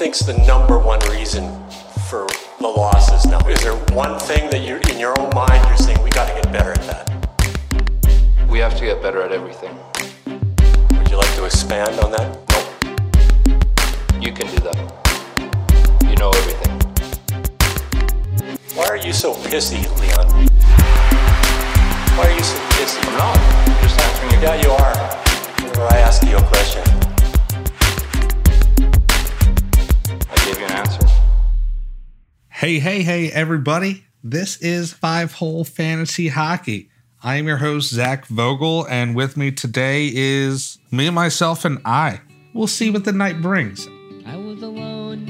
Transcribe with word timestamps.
think's 0.00 0.20
the 0.20 0.32
number 0.46 0.78
one 0.78 0.98
reason 1.10 1.44
for 2.08 2.26
the 2.58 2.66
losses 2.66 3.26
now? 3.26 3.38
Is 3.46 3.62
there 3.62 3.76
one 3.94 4.18
thing 4.18 4.48
that 4.48 4.66
you're 4.66 4.80
in 4.90 4.98
your 4.98 5.12
own 5.20 5.28
mind 5.34 5.62
you're 5.68 5.76
saying 5.76 6.02
we 6.02 6.08
got 6.08 6.26
to 6.26 6.32
get 6.40 6.50
better 6.50 6.70
at 6.70 6.80
that? 6.88 8.48
We 8.48 8.60
have 8.60 8.74
to 8.78 8.86
get 8.86 9.02
better 9.02 9.20
at 9.20 9.30
everything. 9.30 9.76
Would 10.26 11.10
you 11.10 11.18
like 11.18 11.34
to 11.34 11.44
expand 11.44 12.00
on 12.00 12.12
that? 12.12 12.32
Nope. 12.48 14.22
You 14.22 14.32
can 14.32 14.46
do 14.46 14.60
that. 14.64 14.78
You 16.08 16.16
know 16.16 16.30
everything. 16.30 16.72
Why 18.74 18.86
are 18.86 18.96
you 18.96 19.12
so 19.12 19.34
pissy, 19.34 19.84
Leon? 20.00 20.48
Why 22.16 22.24
are 22.24 22.34
you 22.34 22.42
so 22.42 22.56
pissy? 22.72 23.06
I'm 23.06 23.18
not. 23.18 23.36
I'm 23.36 23.82
just 23.82 24.00
answering 24.00 24.32
your 24.32 24.40
Yeah, 24.40 24.62
you 24.62 24.70
are. 24.70 24.96
Whenever 25.60 25.94
I 25.94 25.98
ask 25.98 26.22
you 26.22 26.38
a 26.38 26.42
question. 26.44 26.89
Hey, 32.60 32.78
hey, 32.78 33.02
hey, 33.02 33.32
everybody. 33.32 34.04
This 34.22 34.58
is 34.58 34.92
Five 34.92 35.32
Hole 35.32 35.64
Fantasy 35.64 36.28
Hockey. 36.28 36.90
I 37.22 37.36
am 37.36 37.46
your 37.46 37.56
host, 37.56 37.88
Zac 37.88 38.26
Vogel, 38.26 38.86
and 38.90 39.16
with 39.16 39.34
me 39.34 39.50
today 39.50 40.10
is 40.12 40.76
me, 40.90 41.08
myself, 41.08 41.64
and 41.64 41.78
I. 41.86 42.20
We'll 42.52 42.66
see 42.66 42.90
what 42.90 43.06
the 43.06 43.12
night 43.12 43.40
brings. 43.40 43.88
I 44.26 44.36
was 44.36 44.60
alone. 44.60 45.24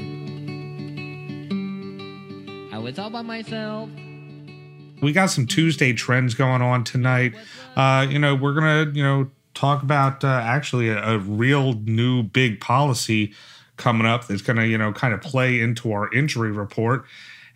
I 2.73 2.77
was 2.79 2.99
all 2.99 3.09
by 3.09 3.21
myself. 3.21 3.89
We 5.01 5.13
got 5.13 5.27
some 5.27 5.47
Tuesday 5.47 5.93
trends 5.93 6.33
going 6.33 6.61
on 6.61 6.83
tonight. 6.83 7.33
Uh, 7.77 8.07
you 8.09 8.19
know, 8.19 8.35
we're 8.35 8.55
going 8.55 8.91
to, 8.91 8.91
you 8.93 9.05
know, 9.05 9.31
talk 9.53 9.83
about 9.83 10.25
uh, 10.25 10.27
actually 10.27 10.89
a, 10.89 11.01
a 11.01 11.17
real 11.19 11.75
new 11.75 12.23
big 12.23 12.59
policy 12.59 13.33
coming 13.77 14.07
up 14.07 14.27
that's 14.27 14.41
going 14.41 14.57
to, 14.57 14.67
you 14.67 14.77
know, 14.77 14.91
kind 14.91 15.13
of 15.13 15.21
play 15.21 15.59
into 15.59 15.91
our 15.91 16.13
injury 16.13 16.51
report. 16.51 17.05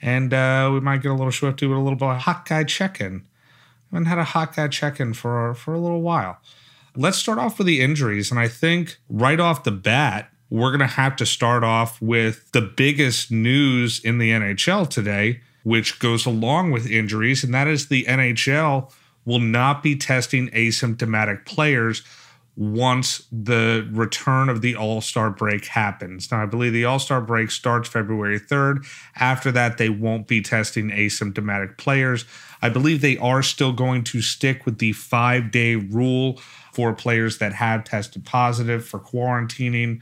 And 0.02 0.34
uh, 0.34 0.70
we 0.74 0.80
might 0.80 1.02
get 1.02 1.12
a 1.12 1.16
little 1.16 1.32
swifty 1.32 1.68
with 1.68 1.78
a 1.78 1.82
little 1.82 1.98
bit 1.98 2.10
of 2.10 2.18
hot 2.18 2.48
guy 2.48 2.64
check 2.64 3.00
in. 3.00 3.26
I 3.92 3.96
haven't 3.96 4.08
had 4.08 4.18
a 4.18 4.24
hot 4.24 4.56
guy 4.56 4.68
check 4.68 5.00
in 5.00 5.14
for, 5.14 5.54
for 5.54 5.74
a 5.74 5.80
little 5.80 6.02
while. 6.02 6.40
Let's 6.96 7.18
start 7.18 7.40
off 7.40 7.58
with 7.58 7.68
the 7.68 7.82
injuries. 7.82 8.32
And 8.32 8.40
I 8.40 8.48
think 8.48 8.98
right 9.10 9.40
off 9.40 9.64
the 9.64 9.72
bat, 9.72 10.32
we're 10.50 10.70
going 10.70 10.80
to 10.80 10.88
have 10.88 11.16
to 11.18 11.26
start 11.26 11.64
off 11.64 12.02
with 12.02 12.52
the 12.52 12.62
biggest 12.62 13.32
news 13.32 14.00
in 14.04 14.18
the 14.18 14.32
NHL 14.32 14.90
today, 14.90 15.42
which 15.64 16.00
goes 16.00 16.26
along 16.26 16.72
with 16.72 16.90
injuries, 16.90 17.44
and 17.44 17.54
that 17.54 17.68
is 17.68 17.88
the 17.88 18.06
NHL 18.06 18.92
will 19.26 19.40
not 19.40 19.82
be 19.82 19.96
testing 19.96 20.50
asymptomatic 20.50 21.46
players 21.46 22.04
once 22.58 23.28
the 23.32 23.88
return 23.92 24.48
of 24.48 24.62
the 24.62 24.76
All 24.76 25.02
Star 25.02 25.30
break 25.30 25.66
happens. 25.66 26.32
Now, 26.32 26.44
I 26.44 26.46
believe 26.46 26.74
the 26.74 26.86
All 26.86 27.00
Star 27.00 27.22
break 27.22 27.52
starts 27.52 27.90
February 27.90 28.40
3rd. 28.40 28.86
After 29.18 29.52
that, 29.52 29.78
they 29.78 29.90
won't 29.90 30.28
be 30.28 30.42
testing 30.42 30.90
asymptomatic 30.90 31.78
players. 31.78 32.26
I 32.62 32.70
believe 32.70 33.02
they 33.02 33.18
are 33.18 33.44
still 33.44 33.74
going 33.74 34.04
to 34.06 34.22
stick 34.22 34.66
with 34.66 34.80
the 34.80 34.94
five 34.94 35.52
day 35.52 35.76
rule 35.76 36.40
for 36.74 36.94
players 36.94 37.38
that 37.38 37.54
have 37.54 37.84
tested 37.84 38.26
positive 38.26 38.86
for 38.86 39.00
quarantining 39.00 40.02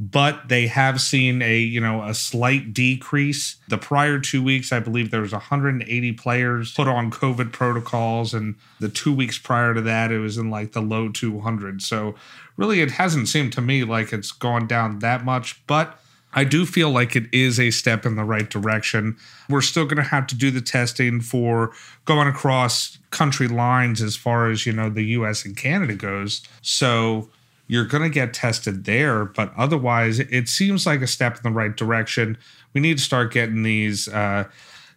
but 0.00 0.48
they 0.48 0.66
have 0.66 0.98
seen 0.98 1.42
a 1.42 1.58
you 1.58 1.78
know 1.78 2.02
a 2.02 2.14
slight 2.14 2.72
decrease 2.72 3.56
the 3.68 3.76
prior 3.76 4.18
two 4.18 4.42
weeks 4.42 4.72
i 4.72 4.80
believe 4.80 5.10
there 5.10 5.20
was 5.20 5.32
180 5.32 6.12
players 6.14 6.72
put 6.74 6.88
on 6.88 7.10
covid 7.10 7.52
protocols 7.52 8.32
and 8.32 8.54
the 8.80 8.88
two 8.88 9.14
weeks 9.14 9.38
prior 9.38 9.74
to 9.74 9.82
that 9.82 10.10
it 10.10 10.18
was 10.18 10.38
in 10.38 10.50
like 10.50 10.72
the 10.72 10.80
low 10.80 11.10
200 11.10 11.82
so 11.82 12.14
really 12.56 12.80
it 12.80 12.92
hasn't 12.92 13.28
seemed 13.28 13.52
to 13.52 13.60
me 13.60 13.84
like 13.84 14.12
it's 14.12 14.32
gone 14.32 14.66
down 14.66 15.00
that 15.00 15.24
much 15.24 15.64
but 15.66 15.98
I 16.32 16.44
do 16.44 16.64
feel 16.64 16.90
like 16.90 17.16
it 17.16 17.24
is 17.32 17.58
a 17.58 17.72
step 17.72 18.06
in 18.06 18.14
the 18.14 18.22
right 18.22 18.48
direction. 18.48 19.16
We're 19.48 19.62
still 19.62 19.84
going 19.84 19.96
to 19.96 20.08
have 20.10 20.28
to 20.28 20.36
do 20.36 20.52
the 20.52 20.60
testing 20.60 21.20
for 21.20 21.72
going 22.04 22.28
across 22.28 22.98
country 23.10 23.48
lines 23.48 24.00
as 24.00 24.14
far 24.14 24.48
as, 24.48 24.64
you 24.64 24.72
know, 24.72 24.88
the 24.88 25.02
US 25.02 25.44
and 25.44 25.56
Canada 25.56 25.96
goes. 25.96 26.42
So 26.62 27.30
you're 27.70 27.84
going 27.84 28.02
to 28.02 28.10
get 28.10 28.34
tested 28.34 28.84
there. 28.84 29.24
But 29.24 29.52
otherwise, 29.56 30.18
it 30.18 30.48
seems 30.48 30.86
like 30.86 31.02
a 31.02 31.06
step 31.06 31.36
in 31.36 31.42
the 31.44 31.56
right 31.56 31.74
direction. 31.74 32.36
We 32.74 32.80
need 32.80 32.98
to 32.98 33.04
start 33.04 33.32
getting 33.32 33.62
these 33.62 34.08
uh, 34.08 34.48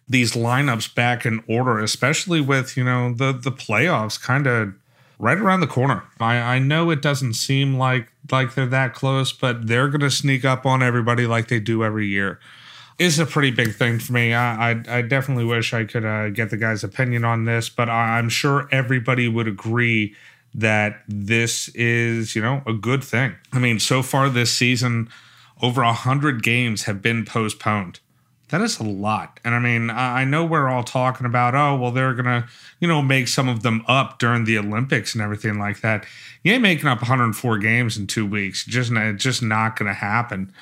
these 0.08 0.32
lineups 0.32 0.92
back 0.92 1.24
in 1.24 1.44
order, 1.48 1.78
especially 1.78 2.40
with 2.40 2.76
you 2.76 2.82
know 2.82 3.14
the 3.14 3.32
the 3.32 3.52
playoffs 3.52 4.20
kind 4.20 4.48
of 4.48 4.74
right 5.20 5.38
around 5.38 5.60
the 5.60 5.68
corner. 5.68 6.02
I, 6.18 6.34
I 6.36 6.58
know 6.58 6.90
it 6.90 7.00
doesn't 7.00 7.34
seem 7.34 7.78
like 7.78 8.08
like 8.32 8.54
they're 8.56 8.66
that 8.66 8.92
close, 8.92 9.32
but 9.32 9.68
they're 9.68 9.88
going 9.88 10.00
to 10.00 10.10
sneak 10.10 10.44
up 10.44 10.66
on 10.66 10.82
everybody 10.82 11.28
like 11.28 11.46
they 11.46 11.60
do 11.60 11.84
every 11.84 12.08
year. 12.08 12.40
Is 12.98 13.20
a 13.20 13.26
pretty 13.26 13.52
big 13.52 13.76
thing 13.76 14.00
for 14.00 14.12
me. 14.12 14.34
I 14.34 14.72
I, 14.72 14.82
I 14.88 15.02
definitely 15.02 15.44
wish 15.44 15.72
I 15.72 15.84
could 15.84 16.04
uh, 16.04 16.30
get 16.30 16.50
the 16.50 16.56
guy's 16.56 16.82
opinion 16.82 17.24
on 17.24 17.44
this, 17.44 17.68
but 17.68 17.88
I'm 17.88 18.28
sure 18.28 18.68
everybody 18.72 19.28
would 19.28 19.46
agree 19.46 20.16
that 20.54 21.02
this 21.08 21.68
is, 21.70 22.36
you 22.36 22.42
know, 22.42 22.62
a 22.66 22.72
good 22.72 23.02
thing. 23.02 23.34
I 23.52 23.58
mean, 23.58 23.80
so 23.80 24.02
far 24.02 24.28
this 24.28 24.52
season, 24.52 25.08
over 25.60 25.82
a 25.82 25.92
hundred 25.92 26.42
games 26.42 26.84
have 26.84 27.02
been 27.02 27.24
postponed. 27.24 28.00
That 28.50 28.60
is 28.60 28.78
a 28.78 28.84
lot. 28.84 29.40
And 29.44 29.54
I 29.54 29.58
mean, 29.58 29.90
I 29.90 30.24
know 30.24 30.44
we're 30.44 30.68
all 30.68 30.84
talking 30.84 31.26
about, 31.26 31.54
oh, 31.54 31.76
well, 31.76 31.90
they're 31.90 32.12
going 32.12 32.26
to, 32.26 32.46
you 32.78 32.86
know, 32.86 33.02
make 33.02 33.26
some 33.26 33.48
of 33.48 33.62
them 33.62 33.84
up 33.88 34.18
during 34.18 34.44
the 34.44 34.58
Olympics 34.58 35.14
and 35.14 35.22
everything 35.22 35.58
like 35.58 35.80
that. 35.80 36.06
You 36.42 36.52
ain't 36.52 36.62
making 36.62 36.86
up 36.86 36.98
104 36.98 37.58
games 37.58 37.96
in 37.96 38.06
two 38.06 38.26
weeks. 38.26 38.64
Just, 38.64 38.92
just 39.16 39.42
not 39.42 39.76
going 39.76 39.88
to 39.88 39.94
happen. 39.94 40.52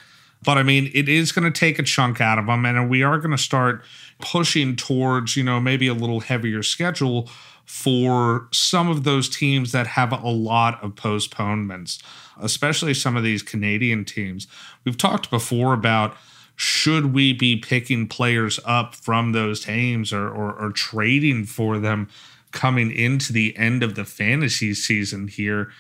But 0.45 0.59
I 0.59 0.63
mean, 0.63 0.91
it 0.95 1.09
is 1.09 1.33
going 1.33 1.51
to 1.53 1.57
take 1.57 1.79
a 1.79 1.83
chunk 1.83 2.21
out 2.21 2.39
of 2.39 2.47
them. 2.47 2.65
And 2.65 2.89
we 2.89 3.03
are 3.03 3.19
going 3.19 3.33
to 3.33 3.39
start 3.39 3.85
pushing 4.21 4.77
towards, 4.77 5.37
you 5.37 5.45
know, 5.45 5.61
maybe 5.61 5.89
a 5.89 5.95
little 5.95 6.21
heavier 6.21 6.63
schedule 6.63 7.29
for 7.65 8.49
some 8.53 8.89
of 8.89 9.05
those 9.05 9.29
teams 9.29 9.73
that 9.73 9.87
have 9.87 10.13
a 10.13 10.29
lot 10.29 10.83
of 10.83 10.97
postponements, 10.97 12.03
especially 12.41 12.95
some 12.95 13.17
of 13.17 13.23
these 13.23 13.43
Canadian 13.43 14.05
teams. 14.05 14.47
We've 14.85 14.99
talked 14.99 15.31
before 15.31 15.73
about 15.73 16.17
should 16.57 17.15
we 17.15 17.33
be 17.33 17.57
picking 17.57 18.07
players 18.07 18.61
up 18.65 18.95
from 18.95 19.33
those 19.33 19.65
teams 19.65 20.13
or, 20.13 20.29
or, 20.29 20.53
or 20.53 20.71
trading 20.71 21.45
for 21.45 21.79
them 21.79 22.09
coming 22.53 22.93
into 22.93 23.33
the 23.33 23.57
end 23.57 23.83
of 23.83 23.95
the 23.95 24.05
fantasy 24.05 24.75
season 24.75 25.29
here. 25.29 25.73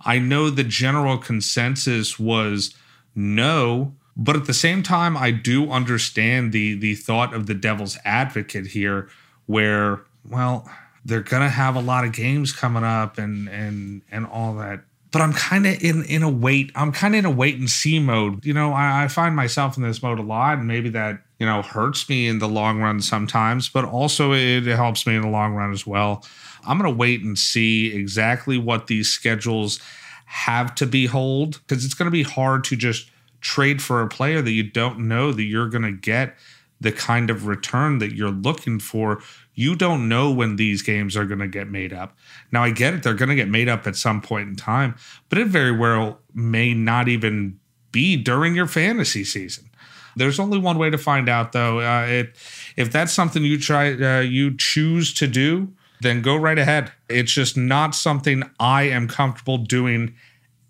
I 0.00 0.18
know 0.18 0.50
the 0.50 0.64
general 0.64 1.18
consensus 1.18 2.18
was 2.18 2.74
no, 3.14 3.94
but 4.16 4.36
at 4.36 4.46
the 4.46 4.54
same 4.54 4.82
time, 4.82 5.16
I 5.16 5.30
do 5.30 5.70
understand 5.70 6.52
the 6.52 6.74
the 6.74 6.94
thought 6.94 7.32
of 7.32 7.46
the 7.46 7.54
devil's 7.54 7.98
advocate 8.04 8.68
here, 8.68 9.08
where 9.46 10.02
well, 10.28 10.70
they're 11.06 11.22
gonna 11.22 11.48
have 11.48 11.76
a 11.76 11.80
lot 11.80 12.04
of 12.04 12.12
games 12.12 12.52
coming 12.52 12.84
up 12.84 13.16
and 13.16 13.48
and 13.48 14.02
and 14.10 14.26
all 14.26 14.54
that. 14.54 14.80
But 15.12 15.22
i'm 15.22 15.32
kind 15.32 15.66
of 15.66 15.82
in 15.82 16.04
in 16.04 16.22
a 16.22 16.28
wait 16.28 16.72
i'm 16.74 16.92
kind 16.92 17.14
of 17.14 17.20
in 17.20 17.24
a 17.24 17.30
wait 17.30 17.58
and 17.58 17.70
see 17.70 17.98
mode. 17.98 18.44
You 18.44 18.52
know 18.52 18.72
I, 18.72 19.04
I 19.04 19.08
find 19.08 19.34
myself 19.34 19.76
in 19.76 19.82
this 19.82 20.02
mode 20.02 20.18
a 20.18 20.22
lot 20.22 20.58
and 20.58 20.66
maybe 20.66 20.90
that 20.90 21.22
you 21.38 21.46
know 21.46 21.62
hurts 21.62 22.08
me 22.08 22.28
in 22.28 22.38
the 22.38 22.48
long 22.48 22.80
run 22.80 23.00
sometimes 23.00 23.68
but 23.68 23.84
also 23.84 24.32
it 24.32 24.64
helps 24.66 25.06
me 25.06 25.14
in 25.14 25.22
the 25.22 25.28
long 25.28 25.54
run 25.54 25.72
as 25.72 25.86
well. 25.86 26.24
I'm 26.66 26.76
gonna 26.76 26.90
wait 26.90 27.22
and 27.22 27.38
see 27.38 27.94
exactly 27.94 28.58
what 28.58 28.88
these 28.88 29.08
schedules 29.08 29.80
have 30.26 30.74
to 30.74 30.86
behold 30.86 31.60
because 31.66 31.84
it's 31.84 31.94
to 32.06 32.10
be 32.10 32.24
hard 32.24 32.64
to 32.64 32.76
just 32.76 33.10
trade 33.40 33.80
for 33.80 34.02
a 34.02 34.08
player 34.08 34.42
that 34.42 34.50
you 34.50 34.64
don't 34.64 34.98
know 34.98 35.30
that 35.30 35.44
you're 35.44 35.68
to 35.84 35.92
get 35.92 36.36
the 36.80 36.92
kind 36.92 37.30
of 37.30 37.46
return 37.46 37.98
that 37.98 38.14
you're 38.14 38.30
looking 38.30 38.78
for 38.78 39.22
you 39.56 39.74
don't 39.74 40.06
know 40.06 40.30
when 40.30 40.56
these 40.56 40.82
games 40.82 41.16
are 41.16 41.24
going 41.24 41.40
to 41.40 41.48
get 41.48 41.68
made 41.68 41.92
up. 41.92 42.16
Now, 42.52 42.62
I 42.62 42.70
get 42.70 42.94
it, 42.94 43.02
they're 43.02 43.14
going 43.14 43.30
to 43.30 43.34
get 43.34 43.48
made 43.48 43.68
up 43.68 43.86
at 43.86 43.96
some 43.96 44.20
point 44.20 44.50
in 44.50 44.54
time, 44.54 44.94
but 45.30 45.38
it 45.38 45.48
very 45.48 45.72
well 45.72 46.20
may 46.34 46.74
not 46.74 47.08
even 47.08 47.58
be 47.90 48.16
during 48.16 48.54
your 48.54 48.66
fantasy 48.66 49.24
season. 49.24 49.70
There's 50.14 50.38
only 50.38 50.58
one 50.58 50.78
way 50.78 50.90
to 50.90 50.98
find 50.98 51.28
out, 51.28 51.52
though. 51.52 51.80
Uh, 51.80 52.06
it, 52.06 52.36
if 52.76 52.92
that's 52.92 53.12
something 53.12 53.42
you 53.42 53.58
try, 53.58 53.92
uh, 53.92 54.20
you 54.20 54.54
choose 54.56 55.12
to 55.14 55.26
do, 55.26 55.72
then 56.00 56.20
go 56.20 56.36
right 56.36 56.58
ahead. 56.58 56.92
It's 57.08 57.32
just 57.32 57.56
not 57.56 57.94
something 57.94 58.42
I 58.60 58.84
am 58.84 59.08
comfortable 59.08 59.58
doing 59.58 60.14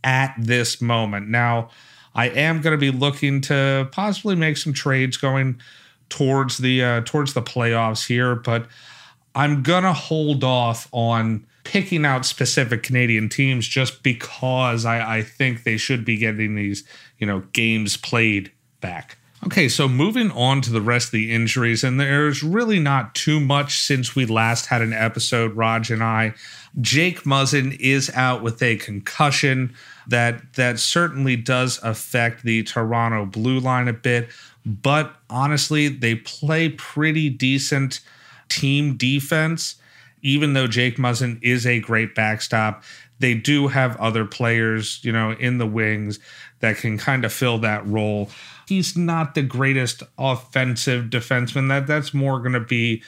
at 0.04 0.34
this 0.38 0.80
moment. 0.80 1.28
Now, 1.28 1.70
I 2.14 2.28
am 2.28 2.60
going 2.60 2.72
to 2.72 2.80
be 2.80 2.96
looking 2.96 3.40
to 3.42 3.88
possibly 3.90 4.36
make 4.36 4.56
some 4.56 4.72
trades 4.72 5.16
going 5.16 5.60
towards 6.08 6.58
the 6.58 6.82
uh, 6.82 7.00
towards 7.04 7.34
the 7.34 7.42
playoffs 7.42 8.06
here, 8.06 8.34
but 8.34 8.66
I'm 9.34 9.62
gonna 9.62 9.92
hold 9.92 10.44
off 10.44 10.88
on 10.92 11.46
picking 11.64 12.04
out 12.04 12.24
specific 12.24 12.82
Canadian 12.82 13.28
teams 13.28 13.66
just 13.66 14.02
because 14.02 14.84
I, 14.84 15.18
I 15.18 15.22
think 15.22 15.64
they 15.64 15.76
should 15.76 16.04
be 16.04 16.16
getting 16.16 16.54
these 16.54 16.84
you 17.18 17.26
know 17.26 17.40
games 17.52 17.96
played 17.96 18.52
back. 18.80 19.18
Okay, 19.44 19.68
so 19.68 19.86
moving 19.86 20.30
on 20.32 20.60
to 20.62 20.72
the 20.72 20.80
rest 20.80 21.08
of 21.08 21.12
the 21.12 21.32
injuries, 21.32 21.84
and 21.84 22.00
there's 22.00 22.42
really 22.42 22.80
not 22.80 23.14
too 23.14 23.38
much 23.38 23.78
since 23.78 24.16
we 24.16 24.26
last 24.26 24.66
had 24.66 24.82
an 24.82 24.92
episode, 24.92 25.54
Raj 25.54 25.90
and 25.90 26.02
I. 26.02 26.34
Jake 26.80 27.22
Muzzin 27.22 27.76
is 27.78 28.10
out 28.14 28.42
with 28.42 28.62
a 28.62 28.76
concussion 28.76 29.74
that 30.08 30.54
that 30.54 30.78
certainly 30.78 31.36
does 31.36 31.78
affect 31.82 32.42
the 32.42 32.62
Toronto 32.62 33.26
blue 33.26 33.60
line 33.60 33.88
a 33.88 33.92
bit, 33.92 34.28
but 34.66 35.14
honestly, 35.30 35.86
they 35.86 36.16
play 36.16 36.68
pretty 36.70 37.30
decent 37.30 38.00
team 38.48 38.96
defense. 38.96 39.76
Even 40.22 40.54
though 40.54 40.66
Jake 40.66 40.96
Muzzin 40.96 41.38
is 41.40 41.64
a 41.64 41.78
great 41.78 42.16
backstop, 42.16 42.82
they 43.20 43.34
do 43.34 43.68
have 43.68 43.96
other 43.98 44.24
players, 44.24 44.98
you 45.04 45.12
know, 45.12 45.30
in 45.32 45.58
the 45.58 45.66
wings 45.66 46.18
that 46.60 46.78
can 46.78 46.98
kind 46.98 47.24
of 47.24 47.32
fill 47.32 47.58
that 47.58 47.86
role. 47.86 48.28
He's 48.66 48.96
not 48.96 49.36
the 49.36 49.42
greatest 49.42 50.02
offensive 50.18 51.06
defenseman. 51.06 51.68
That 51.68 51.86
that's 51.86 52.12
more 52.12 52.40
going 52.40 52.54
to 52.54 52.60
be, 52.60 53.04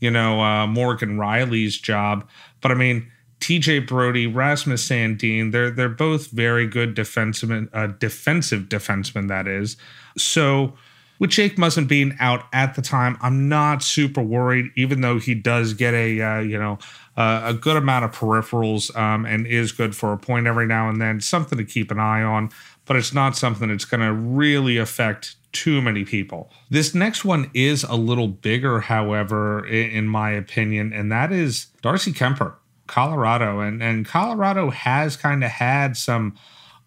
you 0.00 0.10
know, 0.10 0.42
uh, 0.42 0.66
Morgan 0.66 1.16
Rielly's 1.16 1.78
job. 1.78 2.28
But 2.60 2.72
I 2.72 2.74
mean, 2.74 3.10
TJ 3.38 3.86
Brodie, 3.86 4.26
Rasmus 4.26 4.88
Sandin, 4.88 5.52
they're 5.52 5.70
they're 5.70 5.88
both 5.88 6.32
very 6.32 6.66
good 6.66 6.96
defensemen, 6.96 7.68
uh, 7.72 7.86
defensive 7.86 8.64
defensemen. 8.64 9.28
That 9.28 9.46
is 9.46 9.76
so. 10.16 10.74
With 11.18 11.30
Jake 11.30 11.56
Muzzin 11.56 11.88
being 11.88 12.14
out 12.20 12.44
at 12.52 12.74
the 12.74 12.82
time, 12.82 13.16
I'm 13.20 13.48
not 13.48 13.82
super 13.82 14.22
worried. 14.22 14.70
Even 14.76 15.00
though 15.00 15.18
he 15.18 15.34
does 15.34 15.74
get 15.74 15.94
a 15.94 16.20
uh, 16.20 16.40
you 16.40 16.58
know 16.58 16.78
uh, 17.16 17.42
a 17.44 17.54
good 17.54 17.76
amount 17.76 18.04
of 18.04 18.12
peripherals 18.12 18.94
um, 18.96 19.24
and 19.24 19.46
is 19.46 19.72
good 19.72 19.96
for 19.96 20.12
a 20.12 20.18
point 20.18 20.46
every 20.46 20.66
now 20.66 20.88
and 20.88 21.00
then, 21.00 21.20
something 21.20 21.58
to 21.58 21.64
keep 21.64 21.90
an 21.90 21.98
eye 21.98 22.22
on 22.22 22.50
but 22.86 22.96
it's 22.96 23.12
not 23.12 23.36
something 23.36 23.68
that's 23.68 23.84
going 23.84 24.00
to 24.00 24.12
really 24.12 24.78
affect 24.78 25.36
too 25.52 25.82
many 25.82 26.04
people. 26.04 26.50
This 26.70 26.94
next 26.94 27.24
one 27.24 27.50
is 27.52 27.82
a 27.84 27.94
little 27.94 28.28
bigger, 28.28 28.80
however, 28.80 29.66
in 29.66 30.06
my 30.06 30.30
opinion, 30.30 30.92
and 30.92 31.10
that 31.12 31.32
is 31.32 31.66
Darcy 31.82 32.12
Kuemper, 32.12 32.54
Colorado. 32.86 33.60
And, 33.60 33.82
and 33.82 34.06
Colorado 34.06 34.70
has 34.70 35.16
kind 35.16 35.42
of 35.42 35.50
had 35.50 35.96
some 35.96 36.36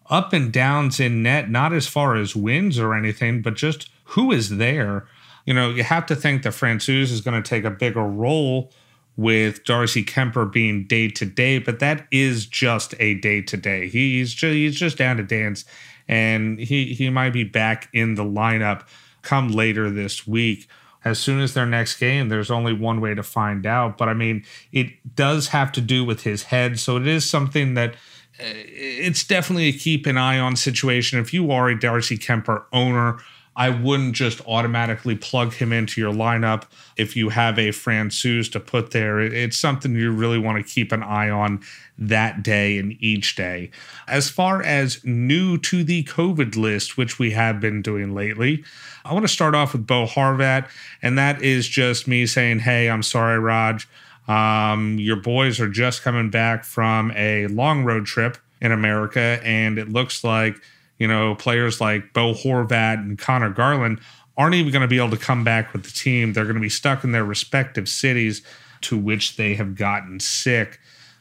up 0.08 0.32
and 0.32 0.50
downs 0.50 0.98
in 0.98 1.22
net, 1.22 1.50
not 1.50 1.72
as 1.72 1.86
far 1.86 2.16
as 2.16 2.34
wins 2.34 2.78
or 2.78 2.94
anything, 2.94 3.42
but 3.42 3.54
just 3.54 3.90
who 4.10 4.32
is 4.32 4.56
there. 4.56 5.06
You 5.46 5.54
know, 5.54 5.70
you 5.70 5.82
have 5.82 6.06
to 6.06 6.16
think 6.16 6.42
that 6.42 6.52
Francouz 6.52 7.10
is 7.10 7.20
going 7.20 7.40
to 7.40 7.48
take 7.48 7.64
a 7.64 7.70
bigger 7.70 8.04
role 8.04 8.70
with 9.16 9.64
Darcy 9.64 10.04
Kuemper 10.04 10.50
being 10.50 10.86
day 10.86 11.08
to 11.08 11.26
day, 11.26 11.58
but 11.58 11.78
that 11.80 12.06
is 12.10 12.46
just 12.46 12.94
a 12.98 13.14
day 13.14 13.42
to 13.42 13.56
day. 13.56 13.88
He's 13.88 14.32
just 14.32 14.54
he's 14.54 14.76
just 14.76 14.96
down 14.96 15.16
to 15.16 15.22
dance 15.22 15.64
and 16.10 16.58
he 16.58 16.92
he 16.92 17.08
might 17.08 17.32
be 17.32 17.44
back 17.44 17.88
in 17.92 18.16
the 18.16 18.24
lineup 18.24 18.82
come 19.22 19.48
later 19.48 19.88
this 19.90 20.26
week. 20.26 20.68
As 21.02 21.18
soon 21.18 21.40
as 21.40 21.54
their 21.54 21.64
next 21.64 21.96
game, 21.96 22.28
there's 22.28 22.50
only 22.50 22.74
one 22.74 23.00
way 23.00 23.14
to 23.14 23.22
find 23.22 23.64
out. 23.64 23.96
But 23.96 24.08
I 24.08 24.14
mean, 24.14 24.44
it 24.72 25.14
does 25.14 25.48
have 25.48 25.72
to 25.72 25.80
do 25.80 26.04
with 26.04 26.24
his 26.24 26.44
head, 26.44 26.78
so 26.78 26.96
it 26.96 27.06
is 27.06 27.28
something 27.28 27.74
that 27.74 27.94
uh, 28.38 28.44
it's 28.44 29.24
definitely 29.24 29.68
a 29.68 29.72
keep 29.72 30.04
an 30.06 30.18
eye 30.18 30.38
on 30.38 30.56
situation. 30.56 31.18
If 31.18 31.32
you 31.32 31.50
are 31.52 31.68
a 31.68 31.78
Darcy 31.78 32.18
Kuemper 32.18 32.64
owner, 32.72 33.18
I 33.60 33.68
wouldn't 33.68 34.14
just 34.14 34.40
automatically 34.46 35.14
plug 35.14 35.52
him 35.52 35.70
into 35.70 36.00
your 36.00 36.14
lineup 36.14 36.62
if 36.96 37.14
you 37.14 37.28
have 37.28 37.58
a 37.58 37.68
Francouz 37.68 38.50
to 38.52 38.58
put 38.58 38.92
there. 38.92 39.20
It's 39.20 39.58
something 39.58 39.94
you 39.94 40.10
really 40.12 40.38
want 40.38 40.66
to 40.66 40.72
keep 40.72 40.92
an 40.92 41.02
eye 41.02 41.28
on 41.28 41.60
that 41.98 42.42
day 42.42 42.78
and 42.78 42.96
each 43.00 43.36
day. 43.36 43.70
As 44.08 44.30
far 44.30 44.62
as 44.62 45.04
new 45.04 45.58
to 45.58 45.84
the 45.84 46.04
COVID 46.04 46.56
list, 46.56 46.96
which 46.96 47.18
we 47.18 47.32
have 47.32 47.60
been 47.60 47.82
doing 47.82 48.14
lately, 48.14 48.64
I 49.04 49.12
want 49.12 49.24
to 49.24 49.32
start 49.32 49.54
off 49.54 49.74
with 49.74 49.86
Bo 49.86 50.06
Horvat, 50.06 50.66
and 51.02 51.18
that 51.18 51.42
is 51.42 51.68
just 51.68 52.08
me 52.08 52.24
saying, 52.24 52.60
Hey, 52.60 52.88
I'm 52.88 53.02
sorry, 53.02 53.38
Raj. 53.38 53.86
Um, 54.26 54.98
your 54.98 55.16
boys 55.16 55.60
are 55.60 55.68
just 55.68 56.00
coming 56.00 56.30
back 56.30 56.64
from 56.64 57.12
a 57.14 57.46
long 57.48 57.84
road 57.84 58.06
trip 58.06 58.38
in 58.62 58.72
America, 58.72 59.38
and 59.44 59.78
it 59.78 59.90
looks 59.90 60.24
like 60.24 60.62
you 61.00 61.08
know, 61.08 61.34
players 61.34 61.80
like 61.80 62.12
Bo 62.12 62.34
Horvat 62.34 62.94
and 62.94 63.18
Conor 63.18 63.50
Garland 63.50 64.00
aren't 64.36 64.54
even 64.54 64.70
going 64.70 64.82
to 64.82 64.88
be 64.88 64.98
able 64.98 65.10
to 65.10 65.16
come 65.16 65.42
back 65.42 65.72
with 65.72 65.82
the 65.82 65.90
team. 65.90 66.32
They're 66.32 66.44
going 66.44 66.54
to 66.54 66.60
be 66.60 66.68
stuck 66.68 67.02
in 67.02 67.10
their 67.10 67.24
respective 67.24 67.88
cities 67.88 68.42
to 68.82 68.96
which 68.96 69.36
they 69.36 69.54
have 69.54 69.74
gotten 69.74 70.20
sick, 70.20 70.78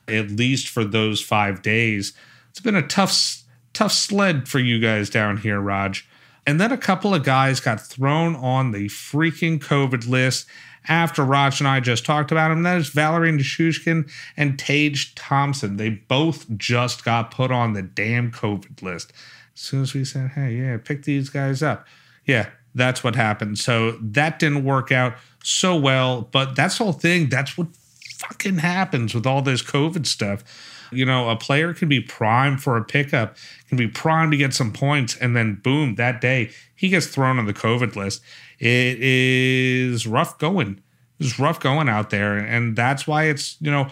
at 0.07 0.29
least 0.29 0.67
for 0.67 0.83
those 0.83 1.21
five 1.21 1.61
days. 1.61 2.13
It's 2.51 2.59
been 2.59 2.75
a 2.75 2.85
tough, 2.85 3.43
tough 3.73 3.93
sled 3.93 4.47
for 4.47 4.59
you 4.59 4.79
guys 4.79 5.09
down 5.09 5.37
here, 5.37 5.59
Raj. 5.59 6.07
And 6.45 6.59
then 6.59 6.71
a 6.71 6.77
couple 6.77 7.13
of 7.13 7.23
guys 7.23 7.59
got 7.59 7.79
thrown 7.79 8.35
on 8.35 8.71
the 8.71 8.87
freaking 8.87 9.59
COVID 9.59 10.07
list 10.07 10.47
after 10.87 11.23
Raj 11.23 11.59
and 11.61 11.67
I 11.67 11.79
just 11.79 12.05
talked 12.05 12.31
about 12.31 12.51
him. 12.51 12.63
That 12.63 12.77
is 12.77 12.89
Valeri 12.89 13.31
Nichushkin 13.31 14.09
and 14.35 14.57
Tage 14.57 15.13
Thompson. 15.15 15.77
They 15.77 15.89
both 15.89 16.49
just 16.57 17.05
got 17.05 17.31
put 17.31 17.51
on 17.51 17.73
the 17.73 17.81
damn 17.81 18.31
COVID 18.31 18.81
list. 18.81 19.13
As 19.59 19.65
soon 19.65 19.81
as 19.81 19.93
we 19.93 20.05
said, 20.05 20.31
hey, 20.31 20.53
yeah, 20.53 20.77
pick 20.77 21.03
these 21.03 21.27
guys 21.27 21.61
up. 21.61 21.85
Yeah, 22.25 22.49
that's 22.73 23.03
what 23.03 23.15
happened. 23.15 23.59
So 23.59 23.97
that 24.01 24.39
didn't 24.39 24.63
work 24.63 24.89
out 24.89 25.15
so 25.43 25.75
well. 25.75 26.21
But 26.21 26.55
that's 26.55 26.77
the 26.77 26.85
whole 26.85 26.93
thing. 26.93 27.27
That's 27.27 27.57
what 27.57 27.67
fucking 28.15 28.59
happens 28.59 29.13
with 29.13 29.27
all 29.27 29.41
this 29.41 29.61
COVID 29.61 30.07
stuff. 30.07 30.45
You 30.93 31.05
know, 31.05 31.29
a 31.29 31.35
player 31.35 31.73
can 31.73 31.89
be 31.89 31.99
primed 31.99 32.63
for 32.63 32.77
a 32.77 32.85
pickup, 32.85 33.35
can 33.67 33.77
be 33.77 33.89
primed 33.89 34.31
to 34.31 34.37
get 34.37 34.53
some 34.53 34.71
points, 34.71 35.17
and 35.17 35.35
then 35.35 35.55
boom, 35.55 35.95
that 35.95 36.21
day 36.21 36.51
he 36.73 36.87
gets 36.87 37.07
thrown 37.07 37.37
on 37.37 37.45
the 37.45 37.53
COVID 37.53 37.97
list. 37.97 38.21
It 38.59 38.97
is 39.01 40.07
rough 40.07 40.37
going. 40.37 40.81
It's 41.19 41.37
rough 41.37 41.59
going 41.59 41.89
out 41.89 42.11
there. 42.11 42.37
And 42.37 42.77
that's 42.77 43.05
why 43.05 43.25
it's, 43.25 43.57
you 43.59 43.71
know, 43.71 43.89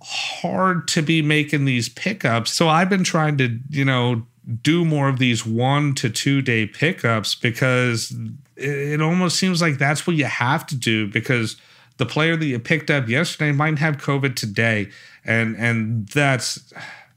hard 0.00 0.88
to 0.88 1.02
be 1.02 1.20
making 1.20 1.66
these 1.66 1.90
pickups. 1.90 2.54
So 2.54 2.70
I've 2.70 2.88
been 2.88 3.04
trying 3.04 3.36
to, 3.36 3.58
you 3.68 3.84
know, 3.84 4.26
do 4.62 4.84
more 4.84 5.08
of 5.08 5.18
these 5.18 5.44
one 5.44 5.94
to 5.94 6.08
two 6.08 6.40
day 6.40 6.66
pickups 6.66 7.34
because 7.34 8.14
it 8.56 9.00
almost 9.00 9.38
seems 9.38 9.60
like 9.60 9.78
that's 9.78 10.06
what 10.06 10.16
you 10.16 10.24
have 10.24 10.66
to 10.66 10.74
do 10.74 11.06
because 11.06 11.56
the 11.98 12.06
player 12.06 12.36
that 12.36 12.46
you 12.46 12.58
picked 12.58 12.90
up 12.90 13.08
yesterday 13.08 13.52
might 13.52 13.78
have 13.78 13.98
COVID 13.98 14.36
today, 14.36 14.88
and 15.24 15.56
and 15.56 16.08
that's 16.08 16.72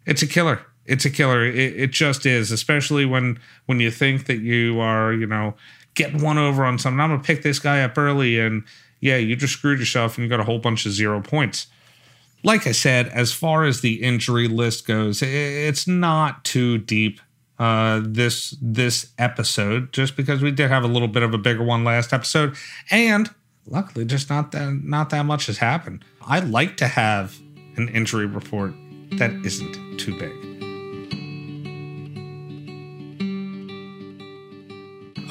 it's 0.06 0.22
a 0.22 0.28
killer. 0.28 0.66
It's 0.86 1.06
a 1.06 1.10
killer. 1.10 1.46
It, 1.46 1.80
it 1.80 1.92
just 1.92 2.26
is, 2.26 2.52
especially 2.52 3.06
when 3.06 3.40
when 3.68 3.80
you 3.80 3.92
think 3.92 4.26
that 4.26 4.40
you 4.40 4.80
are, 4.80 5.14
you 5.14 5.28
know, 5.28 5.56
getting 5.94 6.22
one 6.22 6.38
over 6.38 6.66
on 6.66 6.80
something. 6.80 7.00
I'm 7.00 7.12
gonna 7.12 7.24
pick 7.24 7.44
this 7.44 7.60
guy 7.60 7.84
up 7.84 7.98
early, 7.98 8.40
and 8.40 8.64
yeah, 9.00 9.18
you 9.18 9.36
just 9.36 9.54
screwed 9.54 9.80
yourself, 9.80 10.18
and 10.18 10.24
you 10.24 10.30
got 10.30 10.40
a 10.40 10.46
whole 10.46 10.60
bunch 10.60 10.86
of 10.86 10.92
zero 10.92 11.22
points 11.22 11.68
like 12.44 12.66
I 12.68 12.72
said, 12.72 13.08
as 13.10 13.32
far 13.32 13.66
as 13.66 13.82
the 13.82 14.02
injury 14.02 14.48
list 14.48 14.88
goes, 14.88 15.22
it's 15.22 15.88
not 15.88 16.44
too 16.44 16.78
deep 16.78 17.20
uh, 17.60 18.02
this 18.04 18.58
this 18.62 19.14
episode, 19.20 19.94
just 19.94 20.16
because 20.16 20.42
we 20.42 20.52
did 20.52 20.70
have 20.70 20.84
a 20.84 20.88
little 20.88 21.08
bit 21.08 21.22
of 21.22 21.34
a 21.34 21.38
bigger 21.38 21.64
one 21.64 21.84
last 21.84 22.12
episode, 22.12 22.56
and 22.90 23.30
luckily, 23.68 24.04
just 24.04 24.30
not 24.30 24.52
that 24.52 24.82
not 24.84 25.12
that 25.12 25.26
much 25.26 25.46
has 25.46 25.60
happened. 25.60 26.04
I 26.22 26.40
like 26.40 26.78
to 26.78 26.88
have 26.88 27.40
an 27.76 27.90
injury 27.90 28.26
report 28.26 28.74
that 29.12 29.32
isn't 29.46 30.00
too 30.00 30.18
big. 30.18 30.32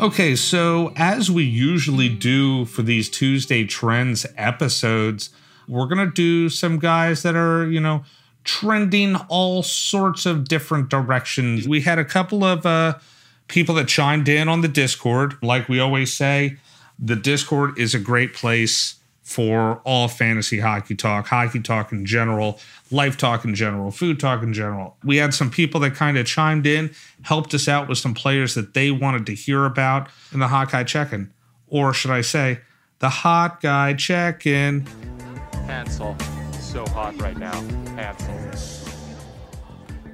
Okay, 0.01 0.35
so 0.35 0.93
as 0.97 1.31
we 1.31 1.43
usually 1.45 2.09
do 2.09 2.65
for 2.65 2.83
these 2.83 3.11
Tuesday 3.11 3.65
Trends 3.65 4.25
episodes, 4.37 5.31
we're 5.71 5.87
going 5.87 6.05
to 6.05 6.13
do 6.13 6.49
some 6.49 6.79
guys 6.79 7.23
that 7.23 7.37
are, 7.37 7.71
you 7.71 7.81
know, 7.81 8.05
trending 8.43 9.15
all 9.29 9.63
sorts 9.63 10.27
of 10.27 10.49
different 10.49 10.89
directions. 10.89 11.69
We 11.69 11.83
had 11.83 11.99
a 11.99 12.05
couple 12.05 12.43
of 12.43 12.67
uh, 12.67 12.99
people 13.47 13.77
that 13.77 13.87
chimed 13.87 14.29
in 14.29 14.49
on 14.49 14.63
the 14.63 14.69
Discord. 14.69 15.37
Like 15.43 15.69
we 15.69 15.79
always 15.79 16.13
say, 16.13 16.57
the 16.99 17.15
Discord 17.15 17.79
is 17.79 17.95
a 17.95 18.01
great 18.01 18.35
place 18.35 18.97
for 19.23 19.81
all 19.85 20.09
fantasy 20.09 20.59
hockey 20.59 20.97
talk, 20.97 21.29
hockey 21.29 21.61
talk 21.61 21.93
in 21.93 22.05
general, 22.05 22.59
life 22.91 23.17
talk 23.17 23.45
in 23.45 23.55
general, 23.55 23.93
food 23.93 24.19
talk 24.19 24.43
in 24.43 24.53
general. 24.53 24.97
We 25.05 25.19
had 25.19 25.33
some 25.33 25.53
people 25.53 25.79
that 25.81 25.95
kind 25.95 26.19
of 26.19 26.27
chimed 26.27 26.67
in, 26.67 26.91
helped 27.23 27.55
us 27.55 27.69
out 27.69 27.89
with 27.89 27.99
some 27.99 28.13
players 28.13 28.55
that 28.57 28.75
they 28.75 28.91
wanted 28.91 29.27
to 29.27 29.35
hear 29.35 29.67
about 29.67 30.09
in 30.33 30.41
the 30.41 30.49
Hawkeye 30.49 30.83
check 30.83 31.13
in. 31.13 31.33
Or 31.69 31.95
should 31.95 32.11
I 32.11 32.23
say, 32.23 32.59
the 32.99 33.09
Hot 33.09 33.61
Guy 33.61 33.95
check 33.95 34.47
in. 34.47 35.30
Hansel, 35.71 36.17
so 36.53 36.85
hot 36.89 37.17
right 37.21 37.39
now. 37.39 37.53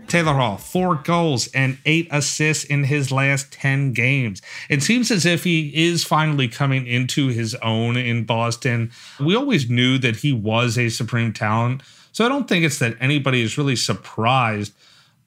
Taylor 0.06 0.34
Hall, 0.34 0.58
four 0.58 0.96
goals 0.96 1.48
and 1.48 1.78
eight 1.86 2.08
assists 2.10 2.64
in 2.64 2.84
his 2.84 3.10
last 3.10 3.52
10 3.52 3.92
games. 3.92 4.42
It 4.68 4.82
seems 4.82 5.10
as 5.10 5.24
if 5.24 5.44
he 5.44 5.72
is 5.74 6.04
finally 6.04 6.46
coming 6.46 6.86
into 6.86 7.28
his 7.28 7.54
own 7.56 7.96
in 7.96 8.24
Boston. 8.24 8.92
We 9.18 9.34
always 9.34 9.68
knew 9.68 9.98
that 9.98 10.16
he 10.16 10.32
was 10.32 10.76
a 10.76 10.90
supreme 10.90 11.32
talent, 11.32 11.82
so 12.12 12.24
I 12.24 12.28
don't 12.28 12.46
think 12.46 12.64
it's 12.64 12.78
that 12.78 12.96
anybody 13.00 13.40
is 13.40 13.58
really 13.58 13.76
surprised. 13.76 14.74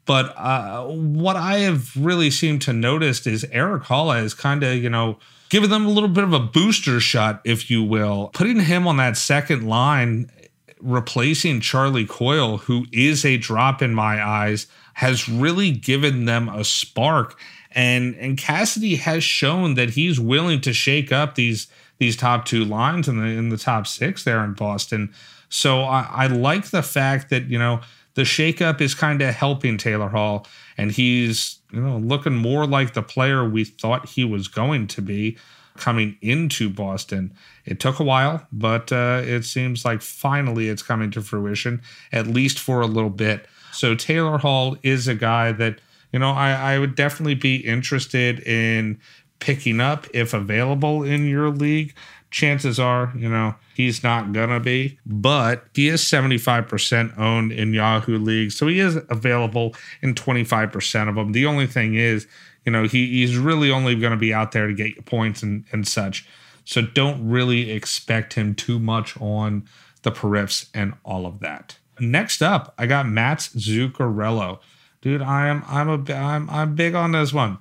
But 0.05 0.33
uh, 0.37 0.85
what 0.85 1.35
I 1.35 1.57
have 1.59 1.95
really 1.97 2.31
seemed 2.31 2.61
to 2.63 2.73
notice 2.73 3.27
is 3.27 3.43
Erik 3.45 3.83
Haula 3.83 4.23
is 4.23 4.33
kind 4.33 4.63
of, 4.63 4.75
you 4.75 4.89
know, 4.89 5.17
giving 5.49 5.69
them 5.69 5.85
a 5.85 5.89
little 5.89 6.09
bit 6.09 6.23
of 6.23 6.33
a 6.33 6.39
booster 6.39 6.99
shot, 6.99 7.41
if 7.43 7.69
you 7.69 7.83
will, 7.83 8.29
putting 8.33 8.59
him 8.59 8.87
on 8.87 8.97
that 8.97 9.17
second 9.17 9.67
line, 9.67 10.31
replacing 10.79 11.59
Charlie 11.61 12.05
Coyle, 12.05 12.57
who 12.57 12.85
is 12.91 13.25
a 13.25 13.37
drop 13.37 13.81
in 13.81 13.93
my 13.93 14.23
eyes, 14.23 14.67
has 14.93 15.27
really 15.27 15.71
given 15.71 16.25
them 16.25 16.49
a 16.49 16.63
spark. 16.63 17.39
And 17.71 18.15
and 18.15 18.37
Cassidy 18.37 18.95
has 18.95 19.23
shown 19.23 19.75
that 19.75 19.91
he's 19.91 20.19
willing 20.19 20.61
to 20.61 20.73
shake 20.73 21.11
up 21.11 21.35
these 21.35 21.67
these 21.99 22.15
top 22.15 22.45
two 22.45 22.65
lines 22.65 23.07
in 23.07 23.19
the 23.19 23.27
in 23.27 23.49
the 23.49 23.57
top 23.57 23.85
six 23.85 24.23
there 24.23 24.43
in 24.43 24.53
Boston. 24.53 25.13
So 25.49 25.83
I, 25.83 26.07
I 26.11 26.27
like 26.27 26.69
the 26.69 26.83
fact 26.83 27.29
that, 27.29 27.45
you 27.45 27.57
know, 27.57 27.81
the 28.13 28.21
shakeup 28.21 28.81
is 28.81 28.93
kind 28.93 29.21
of 29.21 29.33
helping 29.33 29.77
Taylor 29.77 30.09
Hall, 30.09 30.47
and 30.77 30.91
he's 30.91 31.58
you 31.71 31.81
know 31.81 31.97
looking 31.97 32.35
more 32.35 32.65
like 32.65 32.93
the 32.93 33.01
player 33.01 33.47
we 33.47 33.63
thought 33.63 34.09
he 34.09 34.23
was 34.23 34.47
going 34.47 34.87
to 34.87 35.01
be 35.01 35.37
coming 35.77 36.17
into 36.21 36.69
Boston. 36.69 37.33
It 37.65 37.79
took 37.79 37.99
a 37.99 38.03
while, 38.03 38.45
but 38.51 38.91
uh, 38.91 39.21
it 39.23 39.43
seems 39.43 39.85
like 39.85 40.01
finally 40.01 40.67
it's 40.67 40.83
coming 40.83 41.09
to 41.11 41.21
fruition, 41.21 41.81
at 42.11 42.27
least 42.27 42.59
for 42.59 42.81
a 42.81 42.87
little 42.87 43.09
bit. 43.09 43.47
So 43.71 43.95
Taylor 43.95 44.37
Hall 44.37 44.77
is 44.83 45.07
a 45.07 45.15
guy 45.15 45.51
that 45.53 45.79
you 46.11 46.19
know 46.19 46.31
I, 46.31 46.73
I 46.73 46.79
would 46.79 46.95
definitely 46.95 47.35
be 47.35 47.57
interested 47.57 48.39
in 48.41 48.99
picking 49.39 49.79
up 49.79 50.05
if 50.13 50.33
available 50.33 51.03
in 51.03 51.25
your 51.25 51.49
league 51.49 51.95
chances 52.31 52.79
are, 52.79 53.11
you 53.15 53.29
know, 53.29 53.55
he's 53.75 54.03
not 54.03 54.33
gonna 54.33 54.59
be, 54.59 54.99
but 55.05 55.65
he 55.73 55.87
is 55.87 56.01
75% 56.01 57.17
owned 57.17 57.51
in 57.51 57.73
Yahoo 57.73 58.17
leagues. 58.17 58.55
So 58.55 58.67
he 58.67 58.79
is 58.79 58.97
available 59.09 59.75
in 60.01 60.15
25% 60.15 61.09
of 61.09 61.15
them. 61.15 61.31
The 61.31 61.45
only 61.45 61.67
thing 61.67 61.95
is, 61.95 62.27
you 62.65 62.71
know, 62.71 62.83
he, 62.83 63.07
he's 63.07 63.37
really 63.37 63.71
only 63.71 63.95
gonna 63.95 64.17
be 64.17 64.33
out 64.33 64.51
there 64.51 64.67
to 64.67 64.73
get 64.73 64.95
you 64.95 65.01
points 65.01 65.41
and, 65.41 65.65
and 65.71 65.87
such. 65.87 66.27
So 66.65 66.81
don't 66.81 67.27
really 67.27 67.71
expect 67.71 68.33
him 68.33 68.53
too 68.53 68.79
much 68.79 69.19
on 69.19 69.67
the 70.03 70.11
periffs 70.11 70.69
and 70.73 70.93
all 71.03 71.25
of 71.25 71.39
that. 71.39 71.77
Next 71.99 72.41
up, 72.41 72.73
I 72.77 72.85
got 72.85 73.07
Mats 73.07 73.49
Zuccarello. 73.49 74.59
Dude, 75.01 75.21
I 75.21 75.47
am 75.47 75.63
I'm 75.67 75.89
a 75.89 76.13
I'm 76.13 76.49
I'm 76.49 76.75
big 76.75 76.95
on 76.95 77.11
this 77.11 77.33
one. 77.33 77.57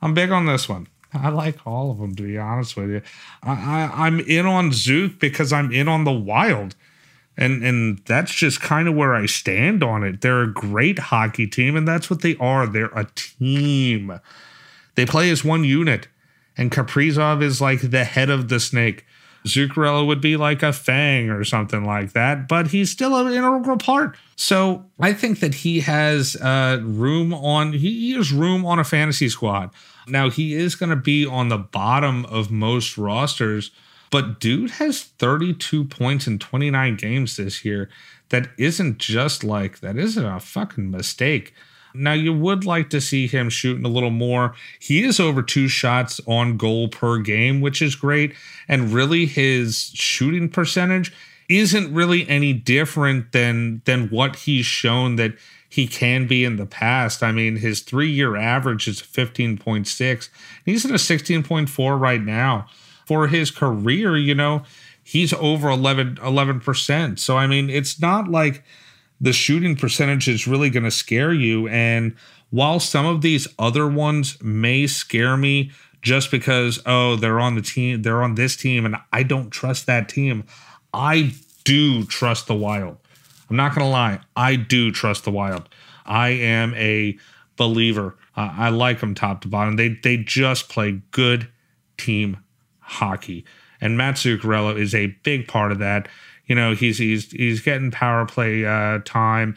I'm 0.00 0.14
big 0.14 0.30
on 0.30 0.46
this 0.46 0.68
one. 0.68 0.86
I 1.22 1.28
like 1.28 1.66
all 1.66 1.90
of 1.90 1.98
them, 1.98 2.14
to 2.16 2.22
be 2.22 2.38
honest 2.38 2.76
with 2.76 2.90
you. 2.90 3.02
I, 3.42 3.52
I 3.52 4.06
I'm 4.06 4.20
in 4.20 4.46
on 4.46 4.72
Zook 4.72 5.18
because 5.18 5.52
I'm 5.52 5.72
in 5.72 5.88
on 5.88 6.04
the 6.04 6.12
Wild, 6.12 6.74
and 7.36 7.62
and 7.64 7.98
that's 8.06 8.34
just 8.34 8.60
kind 8.60 8.88
of 8.88 8.94
where 8.94 9.14
I 9.14 9.26
stand 9.26 9.82
on 9.82 10.02
it. 10.02 10.20
They're 10.20 10.42
a 10.42 10.52
great 10.52 10.98
hockey 10.98 11.46
team, 11.46 11.76
and 11.76 11.86
that's 11.86 12.10
what 12.10 12.22
they 12.22 12.36
are. 12.36 12.66
They're 12.66 12.86
a 12.86 13.08
team. 13.14 14.20
They 14.96 15.06
play 15.06 15.30
as 15.30 15.44
one 15.44 15.64
unit, 15.64 16.08
and 16.56 16.70
Kaprizov 16.70 17.42
is 17.42 17.60
like 17.60 17.80
the 17.80 18.04
head 18.04 18.30
of 18.30 18.48
the 18.48 18.60
snake. 18.60 19.06
Zuccarello 19.46 20.06
would 20.06 20.22
be 20.22 20.36
like 20.36 20.62
a 20.62 20.72
fang 20.72 21.28
or 21.28 21.44
something 21.44 21.84
like 21.84 22.12
that, 22.12 22.48
but 22.48 22.68
he's 22.68 22.90
still 22.90 23.14
an 23.14 23.32
integral 23.32 23.76
part. 23.76 24.16
So 24.36 24.86
I 24.98 25.12
think 25.12 25.40
that 25.40 25.54
he 25.54 25.80
has 25.80 26.34
uh, 26.36 26.80
room 26.82 27.34
on 27.34 27.74
he 27.74 28.12
has 28.12 28.32
room 28.32 28.64
on 28.64 28.78
a 28.78 28.84
fantasy 28.84 29.28
squad. 29.28 29.70
Now 30.08 30.30
he 30.30 30.54
is 30.54 30.74
going 30.74 30.90
to 30.90 30.96
be 30.96 31.26
on 31.26 31.48
the 31.48 31.58
bottom 31.58 32.24
of 32.26 32.50
most 32.50 32.96
rosters, 32.96 33.70
but 34.10 34.40
dude 34.40 34.70
has 34.72 35.02
32 35.02 35.84
points 35.84 36.26
in 36.26 36.38
29 36.38 36.96
games 36.96 37.36
this 37.36 37.64
year. 37.64 37.90
That 38.30 38.48
isn't 38.58 38.98
just 38.98 39.44
like 39.44 39.80
that 39.80 39.98
isn't 39.98 40.24
a 40.24 40.40
fucking 40.40 40.90
mistake. 40.90 41.52
Now 41.94 42.12
you 42.12 42.32
would 42.32 42.64
like 42.64 42.90
to 42.90 43.00
see 43.00 43.26
him 43.28 43.48
shooting 43.48 43.84
a 43.84 43.88
little 43.88 44.10
more. 44.10 44.54
He 44.80 45.04
is 45.04 45.20
over 45.20 45.42
two 45.42 45.68
shots 45.68 46.20
on 46.26 46.56
goal 46.56 46.88
per 46.88 47.18
game, 47.18 47.60
which 47.60 47.80
is 47.80 47.94
great. 47.94 48.34
And 48.68 48.92
really 48.92 49.26
his 49.26 49.92
shooting 49.94 50.48
percentage 50.48 51.12
isn't 51.48 51.94
really 51.94 52.28
any 52.28 52.52
different 52.52 53.32
than 53.32 53.82
than 53.84 54.08
what 54.08 54.36
he's 54.36 54.66
shown 54.66 55.16
that 55.16 55.34
he 55.68 55.86
can 55.86 56.26
be 56.26 56.44
in 56.44 56.56
the 56.56 56.66
past. 56.66 57.22
I 57.22 57.32
mean, 57.32 57.56
his 57.56 57.80
three 57.80 58.10
year 58.10 58.36
average 58.36 58.86
is 58.86 59.00
15.6. 59.00 60.28
He's 60.64 60.84
in 60.84 60.90
a 60.92 60.94
16.4 60.94 62.00
right 62.00 62.22
now. 62.22 62.66
For 63.06 63.26
his 63.26 63.50
career, 63.50 64.16
you 64.16 64.34
know, 64.34 64.62
he's 65.02 65.32
over 65.34 65.68
11, 65.68 66.16
11%. 66.16 67.18
So, 67.18 67.36
I 67.36 67.46
mean, 67.46 67.68
it's 67.68 68.00
not 68.00 68.28
like 68.28 68.64
the 69.24 69.32
shooting 69.32 69.74
percentage 69.74 70.28
is 70.28 70.46
really 70.46 70.68
going 70.68 70.84
to 70.84 70.90
scare 70.90 71.32
you. 71.32 71.66
And 71.68 72.14
while 72.50 72.78
some 72.78 73.06
of 73.06 73.22
these 73.22 73.48
other 73.58 73.88
ones 73.88 74.40
may 74.42 74.86
scare 74.86 75.34
me 75.38 75.70
just 76.02 76.30
because, 76.30 76.78
oh, 76.84 77.16
they're 77.16 77.40
on 77.40 77.54
the 77.54 77.62
team, 77.62 78.02
they're 78.02 78.22
on 78.22 78.34
this 78.34 78.54
team, 78.54 78.84
and 78.84 78.96
I 79.14 79.22
don't 79.22 79.48
trust 79.48 79.86
that 79.86 80.10
team, 80.10 80.44
I 80.92 81.32
do 81.64 82.04
trust 82.04 82.48
the 82.48 82.54
Wild. 82.54 82.98
I'm 83.48 83.56
not 83.56 83.74
going 83.74 83.86
to 83.86 83.90
lie. 83.90 84.20
I 84.36 84.56
do 84.56 84.92
trust 84.92 85.24
the 85.24 85.30
Wild. 85.30 85.70
I 86.04 86.28
am 86.28 86.74
a 86.74 87.16
believer. 87.56 88.18
Uh, 88.36 88.52
I 88.52 88.68
like 88.68 89.00
them 89.00 89.14
top 89.14 89.40
to 89.40 89.48
bottom. 89.48 89.76
They 89.76 89.88
they 89.88 90.18
just 90.18 90.68
play 90.68 91.00
good 91.12 91.48
team 91.96 92.36
hockey, 92.80 93.46
and 93.80 93.96
Mats 93.96 94.22
Zuccarello 94.24 94.78
is 94.78 94.94
a 94.94 95.16
big 95.22 95.48
part 95.48 95.72
of 95.72 95.78
that. 95.78 96.08
You 96.46 96.54
know, 96.54 96.74
he's 96.74 96.98
he's 96.98 97.32
he's 97.32 97.60
getting 97.60 97.90
power 97.90 98.26
play 98.26 98.64
uh, 98.64 99.00
time. 99.04 99.56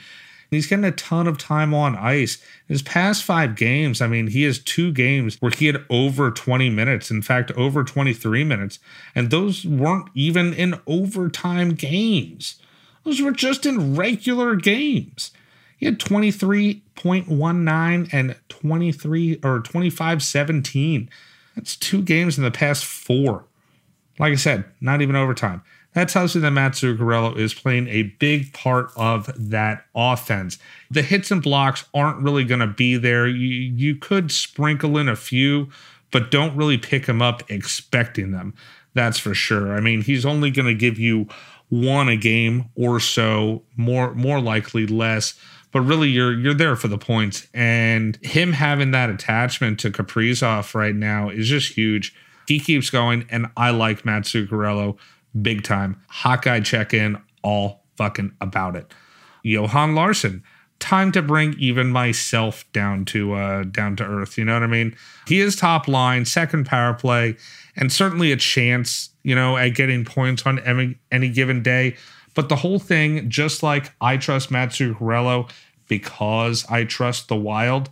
He's 0.49 0.67
getting 0.67 0.85
a 0.85 0.91
ton 0.91 1.27
of 1.27 1.37
time 1.37 1.73
on 1.73 1.97
ice. 1.97 2.41
His 2.67 2.81
past 2.81 3.23
five 3.23 3.57
games, 3.57 4.01
I 4.01 4.07
mean, 4.07 4.27
he 4.27 4.43
has 4.43 4.59
two 4.59 4.93
games 4.93 5.35
where 5.41 5.51
he 5.51 5.65
had 5.65 5.83
over 5.89 6.31
20 6.31 6.69
minutes. 6.69 7.11
In 7.11 7.21
fact, 7.21 7.51
over 7.51 7.83
23 7.83 8.45
minutes. 8.45 8.79
And 9.13 9.29
those 9.29 9.65
weren't 9.65 10.07
even 10.15 10.53
in 10.53 10.79
overtime 10.87 11.73
games. 11.73 12.61
Those 13.03 13.21
were 13.21 13.31
just 13.31 13.65
in 13.65 13.97
regular 13.97 14.55
games. 14.55 15.31
He 15.77 15.85
had 15.85 15.99
23.19 15.99 18.13
and 18.13 18.35
23 18.49 19.33
or 19.43 19.61
25.17. 19.61 21.07
That's 21.55 21.75
two 21.75 22.01
games 22.01 22.37
in 22.37 22.43
the 22.43 22.51
past 22.51 22.85
four. 22.85 23.45
Like 24.19 24.31
I 24.31 24.35
said, 24.35 24.65
not 24.81 25.01
even 25.01 25.15
overtime. 25.15 25.61
That 25.93 26.09
tells 26.09 26.35
you 26.35 26.41
that 26.41 26.51
Mats 26.51 26.81
Zuccarello 26.81 27.35
is 27.37 27.53
playing 27.53 27.87
a 27.87 28.03
big 28.03 28.53
part 28.53 28.91
of 28.95 29.31
that 29.35 29.85
offense. 29.95 30.59
The 30.91 31.01
hits 31.01 31.31
and 31.31 31.41
blocks 31.41 31.85
aren't 31.93 32.21
really 32.21 32.43
going 32.43 32.59
to 32.59 32.67
be 32.67 32.97
there. 32.97 33.27
You, 33.27 33.47
you 33.47 33.95
could 33.95 34.31
sprinkle 34.31 34.97
in 34.97 35.09
a 35.09 35.15
few, 35.15 35.69
but 36.11 36.29
don't 36.29 36.55
really 36.55 36.77
pick 36.77 37.07
him 37.07 37.21
up 37.21 37.49
expecting 37.49 38.31
them. 38.31 38.53
That's 38.93 39.17
for 39.17 39.33
sure. 39.33 39.75
I 39.75 39.79
mean, 39.79 40.01
he's 40.01 40.25
only 40.25 40.51
going 40.51 40.67
to 40.67 40.75
give 40.75 40.99
you 40.99 41.27
one 41.69 42.09
a 42.09 42.15
game 42.15 42.69
or 42.75 42.99
so, 42.99 43.63
more 43.75 44.13
more 44.13 44.39
likely 44.39 44.87
less. 44.87 45.33
But 45.71 45.81
really, 45.81 46.09
you're 46.09 46.33
you're 46.33 46.53
there 46.53 46.75
for 46.75 46.87
the 46.87 46.97
points, 46.97 47.47
and 47.53 48.17
him 48.23 48.53
having 48.53 48.91
that 48.91 49.09
attachment 49.09 49.79
to 49.81 49.91
Kaprizov 49.91 50.73
right 50.73 50.95
now 50.95 51.29
is 51.29 51.47
just 51.47 51.73
huge. 51.73 52.15
He 52.47 52.59
keeps 52.59 52.89
going, 52.89 53.25
and 53.29 53.47
I 53.57 53.71
like 53.71 54.05
Mats 54.05 54.31
Zuccarello 54.31 54.97
big 55.41 55.63
time. 55.63 56.01
Hawkeye 56.07 56.61
check 56.61 56.93
in, 56.93 57.21
all 57.43 57.83
fucking 57.95 58.33
about 58.41 58.75
it. 58.75 58.93
Johan 59.43 59.95
Larsson, 59.95 60.43
time 60.79 61.11
to 61.11 61.21
bring 61.21 61.55
even 61.57 61.89
myself 61.89 62.69
down 62.71 63.05
to 63.05 63.33
uh 63.33 63.63
down 63.63 63.95
to 63.95 64.03
earth. 64.03 64.37
You 64.37 64.45
know 64.45 64.53
what 64.53 64.63
I 64.63 64.67
mean? 64.67 64.95
He 65.27 65.39
is 65.39 65.55
top 65.55 65.87
line, 65.87 66.25
second 66.25 66.65
power 66.65 66.93
play, 66.93 67.37
and 67.75 67.91
certainly 67.91 68.31
a 68.31 68.37
chance 68.37 69.09
you 69.27 69.35
know, 69.35 69.57
at 69.57 69.75
getting 69.75 70.05
points 70.05 70.45
on 70.45 70.57
any, 70.59 70.95
any 71.11 71.27
given 71.27 71.61
day. 71.61 71.97
But 72.33 72.47
the 72.47 72.55
whole 72.55 72.79
thing, 72.79 73.29
just 73.29 73.61
like 73.61 73.91
I 73.99 74.15
trust 74.15 74.49
Mats 74.49 74.77
Zuccarello 74.77 75.51
because 75.89 76.65
I 76.69 76.85
trust 76.85 77.27
the 77.27 77.35
Wild, 77.35 77.89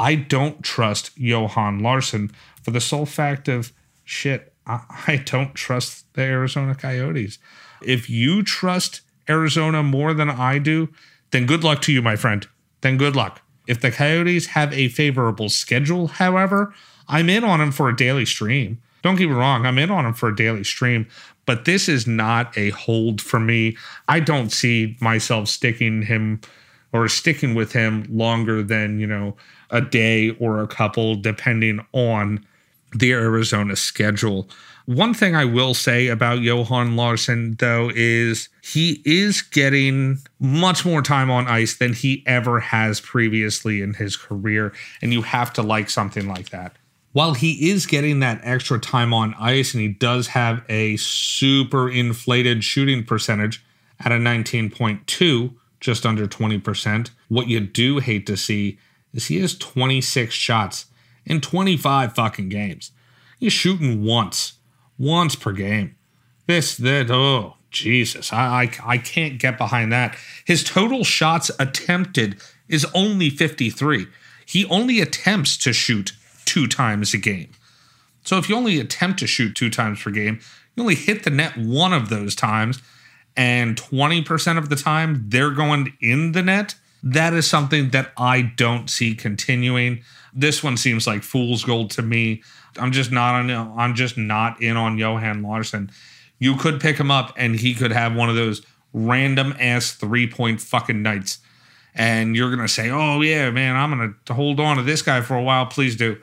I 0.00 0.14
don't 0.14 0.62
trust 0.62 1.10
Johan 1.14 1.80
Larsson 1.80 2.30
for 2.62 2.70
the 2.70 2.80
sole 2.80 3.04
fact 3.04 3.48
of 3.48 3.70
shit, 4.04 4.51
I, 4.66 5.22
don't 5.24 5.54
trust 5.54 6.12
the 6.14 6.22
Arizona 6.22 6.74
Coyotes. 6.74 7.38
If 7.82 8.08
you 8.08 8.42
trust 8.42 9.00
Arizona 9.28 9.82
more 9.82 10.14
than 10.14 10.30
I 10.30 10.58
do, 10.58 10.88
then 11.30 11.46
good 11.46 11.64
luck 11.64 11.82
to 11.82 11.92
you, 11.92 12.02
my 12.02 12.16
friend. 12.16 12.46
Then 12.80 12.96
good 12.96 13.16
luck. 13.16 13.40
If 13.66 13.80
the 13.80 13.90
Coyotes 13.90 14.46
have 14.48 14.72
a 14.72 14.88
favorable 14.88 15.48
schedule, 15.48 16.08
however, 16.08 16.74
I'm 17.08 17.28
in 17.28 17.44
on 17.44 17.60
them 17.60 17.72
for 17.72 17.88
a 17.88 17.96
daily 17.96 18.24
stream. 18.24 18.80
Don't 19.02 19.16
get 19.16 19.28
me 19.28 19.34
wrong, 19.34 19.66
I'm 19.66 19.78
in 19.78 19.90
on 19.90 20.06
him 20.06 20.14
for 20.14 20.28
a 20.28 20.36
daily 20.36 20.62
stream, 20.62 21.08
but 21.44 21.64
this 21.64 21.88
is 21.88 22.06
not 22.06 22.56
a 22.56 22.70
hold 22.70 23.20
for 23.20 23.40
me. 23.40 23.76
I 24.08 24.20
don't 24.20 24.50
see 24.50 24.96
myself 25.00 25.48
sticking 25.48 26.02
him 26.02 26.40
or 26.92 27.08
sticking 27.08 27.54
with 27.54 27.72
him 27.72 28.06
longer 28.08 28.62
than, 28.62 29.00
you 29.00 29.06
know, 29.06 29.36
a 29.70 29.80
day 29.80 30.30
or 30.38 30.62
a 30.62 30.68
couple, 30.68 31.16
depending 31.16 31.84
on 31.92 32.46
the 32.94 33.12
Arizona 33.12 33.76
schedule. 33.76 34.48
One 34.86 35.14
thing 35.14 35.36
I 35.36 35.44
will 35.44 35.74
say 35.74 36.08
about 36.08 36.40
Johan 36.40 36.96
Larsson, 36.96 37.54
though, 37.58 37.90
is 37.94 38.48
he 38.62 39.00
is 39.04 39.40
getting 39.40 40.18
much 40.40 40.84
more 40.84 41.02
time 41.02 41.30
on 41.30 41.46
ice 41.46 41.76
than 41.76 41.92
he 41.92 42.24
ever 42.26 42.58
has 42.58 43.00
previously 43.00 43.80
in 43.80 43.94
his 43.94 44.16
career. 44.16 44.72
And 45.00 45.12
you 45.12 45.22
have 45.22 45.52
to 45.54 45.62
like 45.62 45.88
something 45.88 46.26
like 46.26 46.50
that. 46.50 46.74
While 47.12 47.34
he 47.34 47.70
is 47.70 47.86
getting 47.86 48.20
that 48.20 48.40
extra 48.42 48.80
time 48.80 49.12
on 49.12 49.34
ice 49.38 49.74
and 49.74 49.82
he 49.82 49.88
does 49.88 50.28
have 50.28 50.64
a 50.68 50.96
super 50.96 51.88
inflated 51.88 52.64
shooting 52.64 53.04
percentage 53.04 53.64
at 54.00 54.12
a 54.12 54.16
19.2, 54.16 55.54
just 55.78 56.06
under 56.06 56.26
20%, 56.26 57.10
what 57.28 57.48
you 57.48 57.60
do 57.60 57.98
hate 57.98 58.26
to 58.26 58.36
see 58.36 58.78
is 59.12 59.26
he 59.26 59.40
has 59.40 59.56
26 59.56 60.34
shots 60.34 60.86
in 61.24 61.40
25 61.40 62.14
fucking 62.14 62.48
games. 62.48 62.92
He's 63.38 63.52
shooting 63.52 64.04
once 64.04 64.54
once 64.98 65.34
per 65.34 65.52
game. 65.52 65.96
This, 66.46 66.76
that, 66.76 67.10
oh, 67.10 67.56
Jesus. 67.70 68.32
I, 68.32 68.62
I, 68.62 68.94
I 68.94 68.98
can't 68.98 69.38
get 69.38 69.58
behind 69.58 69.92
that. 69.92 70.16
His 70.44 70.62
total 70.62 71.04
shots 71.04 71.50
attempted 71.58 72.40
is 72.68 72.86
only 72.94 73.30
53. 73.30 74.06
He 74.46 74.64
only 74.66 75.00
attempts 75.00 75.56
to 75.58 75.72
shoot 75.72 76.12
two 76.44 76.66
times 76.66 77.14
a 77.14 77.18
game. 77.18 77.50
So 78.24 78.38
if 78.38 78.48
you 78.48 78.56
only 78.56 78.78
attempt 78.78 79.18
to 79.20 79.26
shoot 79.26 79.54
two 79.54 79.70
times 79.70 80.02
per 80.02 80.10
game, 80.10 80.40
you 80.76 80.82
only 80.82 80.94
hit 80.94 81.24
the 81.24 81.30
net 81.30 81.56
one 81.56 81.92
of 81.92 82.08
those 82.08 82.34
times, 82.34 82.80
and 83.36 83.76
20% 83.76 84.58
of 84.58 84.68
the 84.68 84.76
time 84.76 85.24
they're 85.28 85.50
going 85.50 85.94
in 86.00 86.32
the 86.32 86.42
net. 86.42 86.74
That 87.02 87.34
is 87.34 87.48
something 87.48 87.90
that 87.90 88.12
I 88.16 88.42
don't 88.42 88.88
see 88.88 89.14
continuing. 89.14 90.02
This 90.32 90.62
one 90.62 90.76
seems 90.76 91.06
like 91.06 91.22
fool's 91.22 91.64
gold 91.64 91.90
to 91.92 92.02
me. 92.02 92.42
I'm 92.78 92.92
just 92.92 93.10
not 93.10 93.34
on. 93.34 93.50
I'm 93.78 93.94
just 93.94 94.16
not 94.16 94.62
in 94.62 94.76
on 94.76 94.98
Johan 94.98 95.42
Larsson. 95.42 95.90
You 96.38 96.56
could 96.56 96.80
pick 96.80 96.98
him 96.98 97.10
up, 97.10 97.32
and 97.36 97.56
he 97.56 97.74
could 97.74 97.92
have 97.92 98.14
one 98.14 98.28
of 98.28 98.36
those 98.36 98.64
random 98.92 99.54
ass 99.58 99.92
three 99.92 100.26
point 100.26 100.60
fucking 100.60 101.02
nights. 101.02 101.38
And 101.94 102.34
you're 102.34 102.54
gonna 102.54 102.68
say, 102.68 102.90
"Oh 102.90 103.20
yeah, 103.20 103.50
man, 103.50 103.76
I'm 103.76 103.90
gonna 103.90 104.14
hold 104.34 104.60
on 104.60 104.76
to 104.76 104.82
this 104.82 105.02
guy 105.02 105.20
for 105.20 105.36
a 105.36 105.42
while." 105.42 105.66
Please 105.66 105.96
do, 105.96 106.18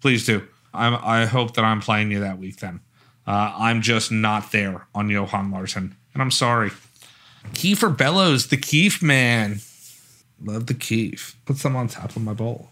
please 0.00 0.24
do. 0.24 0.46
I'm, 0.72 0.94
I 1.02 1.26
hope 1.26 1.54
that 1.54 1.64
I'm 1.64 1.80
playing 1.80 2.12
you 2.12 2.20
that 2.20 2.38
week. 2.38 2.60
Then 2.60 2.80
uh, 3.26 3.54
I'm 3.56 3.82
just 3.82 4.12
not 4.12 4.52
there 4.52 4.86
on 4.94 5.08
Johan 5.08 5.50
Larsson, 5.50 5.96
and 6.12 6.22
I'm 6.22 6.30
sorry. 6.30 6.70
Kieffer 7.54 7.96
Bellows, 7.96 8.48
the 8.48 8.56
Keef 8.56 9.02
man. 9.02 9.60
Love 10.42 10.66
the 10.66 10.74
Keef. 10.74 11.36
Put 11.44 11.56
some 11.56 11.76
on 11.76 11.88
top 11.88 12.16
of 12.16 12.22
my 12.22 12.34
bowl. 12.34 12.70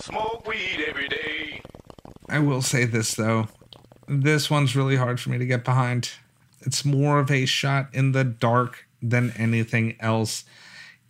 Smoke 0.00 0.46
weed 0.46 0.84
every 0.88 1.08
day. 1.08 1.60
I 2.28 2.38
will 2.38 2.62
say 2.62 2.84
this 2.84 3.14
though. 3.14 3.48
This 4.08 4.50
one's 4.50 4.76
really 4.76 4.96
hard 4.96 5.20
for 5.20 5.30
me 5.30 5.38
to 5.38 5.46
get 5.46 5.64
behind. 5.64 6.10
It's 6.60 6.84
more 6.84 7.18
of 7.18 7.30
a 7.30 7.46
shot 7.46 7.88
in 7.92 8.12
the 8.12 8.24
dark 8.24 8.86
than 9.00 9.32
anything 9.36 9.96
else, 10.00 10.44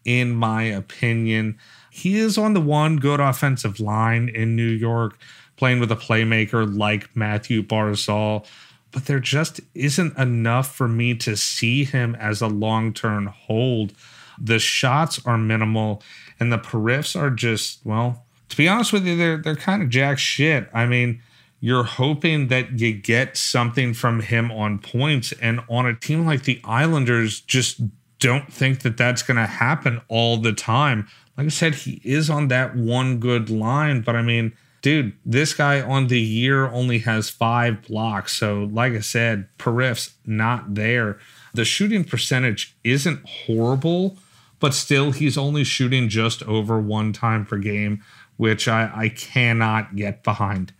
in 0.04 0.32
my 0.32 0.64
opinion. 0.64 1.58
He 1.90 2.18
is 2.18 2.36
on 2.36 2.54
the 2.54 2.60
one 2.60 2.96
good 2.96 3.20
offensive 3.20 3.78
line 3.78 4.28
in 4.28 4.56
New 4.56 4.68
York, 4.68 5.18
playing 5.56 5.80
with 5.80 5.92
a 5.92 5.96
playmaker 5.96 6.76
like 6.76 7.14
Mathew 7.14 7.62
Barzal, 7.62 8.44
but 8.90 9.06
there 9.06 9.20
just 9.20 9.60
isn't 9.74 10.16
enough 10.18 10.74
for 10.74 10.88
me 10.88 11.14
to 11.16 11.36
see 11.36 11.84
him 11.84 12.14
as 12.16 12.40
a 12.40 12.48
long 12.48 12.92
term 12.92 13.26
hold. 13.26 13.92
The 14.40 14.58
shots 14.58 15.24
are 15.26 15.38
minimal, 15.38 16.02
and 16.38 16.52
the 16.52 16.58
periffs 16.58 17.18
are 17.18 17.30
just, 17.30 17.80
well, 17.84 18.24
to 18.48 18.56
be 18.56 18.68
honest 18.68 18.92
with 18.92 19.06
you, 19.06 19.16
they're 19.16 19.38
they're 19.38 19.56
kind 19.56 19.82
of 19.82 19.88
jack 19.88 20.18
shit. 20.18 20.68
I 20.72 20.86
mean, 20.86 21.20
you're 21.60 21.84
hoping 21.84 22.48
that 22.48 22.78
you 22.78 22.92
get 22.92 23.36
something 23.36 23.94
from 23.94 24.20
him 24.20 24.52
on 24.52 24.78
points, 24.78 25.32
and 25.40 25.60
on 25.68 25.86
a 25.86 25.94
team 25.94 26.26
like 26.26 26.44
the 26.44 26.60
Islanders, 26.64 27.40
just 27.40 27.80
don't 28.18 28.52
think 28.52 28.82
that 28.82 28.96
that's 28.96 29.22
going 29.22 29.36
to 29.36 29.46
happen 29.46 30.00
all 30.08 30.36
the 30.36 30.52
time. 30.52 31.08
Like 31.36 31.46
I 31.46 31.50
said, 31.50 31.74
he 31.74 32.00
is 32.04 32.30
on 32.30 32.48
that 32.48 32.76
one 32.76 33.18
good 33.18 33.50
line, 33.50 34.02
but 34.02 34.14
I 34.14 34.22
mean, 34.22 34.52
dude, 34.82 35.14
this 35.24 35.54
guy 35.54 35.80
on 35.80 36.06
the 36.06 36.20
year 36.20 36.66
only 36.66 36.98
has 36.98 37.30
five 37.30 37.82
blocks. 37.82 38.34
So, 38.34 38.68
like 38.70 38.92
I 38.92 39.00
said, 39.00 39.48
periffs 39.58 40.12
not 40.26 40.74
there. 40.74 41.18
The 41.54 41.64
shooting 41.64 42.04
percentage 42.04 42.76
isn't 42.84 43.26
horrible, 43.26 44.16
but 44.64 44.72
still, 44.72 45.10
he's 45.10 45.36
only 45.36 45.62
shooting 45.62 46.08
just 46.08 46.42
over 46.44 46.80
one 46.80 47.12
time 47.12 47.44
per 47.44 47.58
game 47.58 48.02
which 48.36 48.68
I, 48.68 48.90
I 48.94 49.08
cannot 49.08 49.96
get 49.96 50.22
behind. 50.22 50.72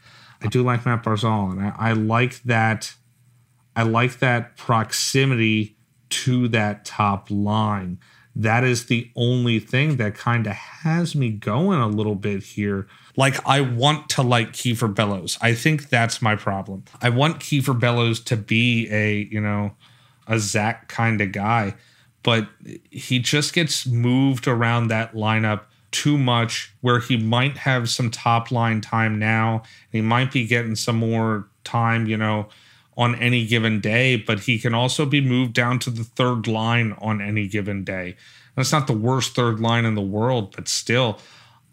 I 0.43 0.49
do 0.49 0.63
like 0.63 0.85
Matt 0.85 1.03
Barzal, 1.03 1.53
and 1.53 1.61
I, 1.61 1.91
I 1.91 1.93
like 1.93 2.43
that. 2.43 2.95
I 3.77 3.83
like 3.83 4.19
that 4.19 4.57
proximity 4.57 5.77
to 6.11 6.49
that 6.49 6.85
top 6.85 7.29
line. 7.31 7.99
That 8.37 8.65
is 8.65 8.87
the 8.87 9.11
only 9.17 9.61
thing 9.61 9.97
that 9.97 10.17
kind 10.17 10.47
of 10.47 10.55
has 10.55 11.15
me 11.15 11.31
going 11.31 11.81
a 11.81 11.87
little 11.87 12.17
bit 12.17 12.43
here. 12.43 12.87
Like 13.17 13.47
I 13.47 13.61
want 13.61 14.09
to 14.11 14.23
like 14.23 14.53
Kieffer 14.53 14.93
Bellows. 14.93 15.39
I 15.41 15.55
think 15.55 15.89
that's 15.89 16.21
my 16.21 16.35
problem. 16.35 16.85
I 17.01 17.11
want 17.11 17.39
Kieffer 17.41 17.79
Bellows 17.79 18.19
to 18.21 18.37
be 18.37 18.89
a, 18.91 19.29
you 19.31 19.41
know, 19.41 19.73
a 20.27 20.41
Zac 20.41 20.89
kind 20.89 21.21
of 21.21 21.31
guy, 21.31 21.75
but 22.25 22.49
he 22.91 23.21
just 23.21 23.53
gets 23.53 23.87
moved 23.87 24.49
around 24.49 24.89
that 24.89 25.15
lineup 25.15 25.61
too 25.93 26.19
much 26.19 26.75
where 26.81 26.99
he 26.99 27.17
might 27.17 27.59
have 27.59 27.89
some 27.89 28.11
top 28.11 28.51
line 28.51 28.81
time 28.81 29.17
now. 29.17 29.63
He 29.93 30.01
might 30.01 30.33
be 30.33 30.45
getting 30.45 30.75
some 30.75 30.97
more 30.97 31.47
time, 31.63 32.07
you 32.07 32.17
know, 32.17 32.49
on 32.97 33.15
any 33.17 33.47
given 33.47 33.81
day, 33.81 34.17
but 34.17 34.41
he 34.41 34.59
can 34.59 34.75
also 34.75 35.07
be 35.07 35.21
moved 35.21 35.53
down 35.53 35.79
to 35.81 35.91
the 35.91 36.03
third 36.03 36.49
line 36.49 36.97
on 36.99 37.21
any 37.21 37.47
given 37.47 37.85
day. 37.85 38.17
That's 38.57 38.73
not 38.73 38.89
the 38.89 38.93
worst 38.93 39.37
third 39.37 39.61
line 39.61 39.85
in 39.85 39.95
the 39.95 40.01
world, 40.01 40.55
but 40.57 40.67
still, 40.67 41.19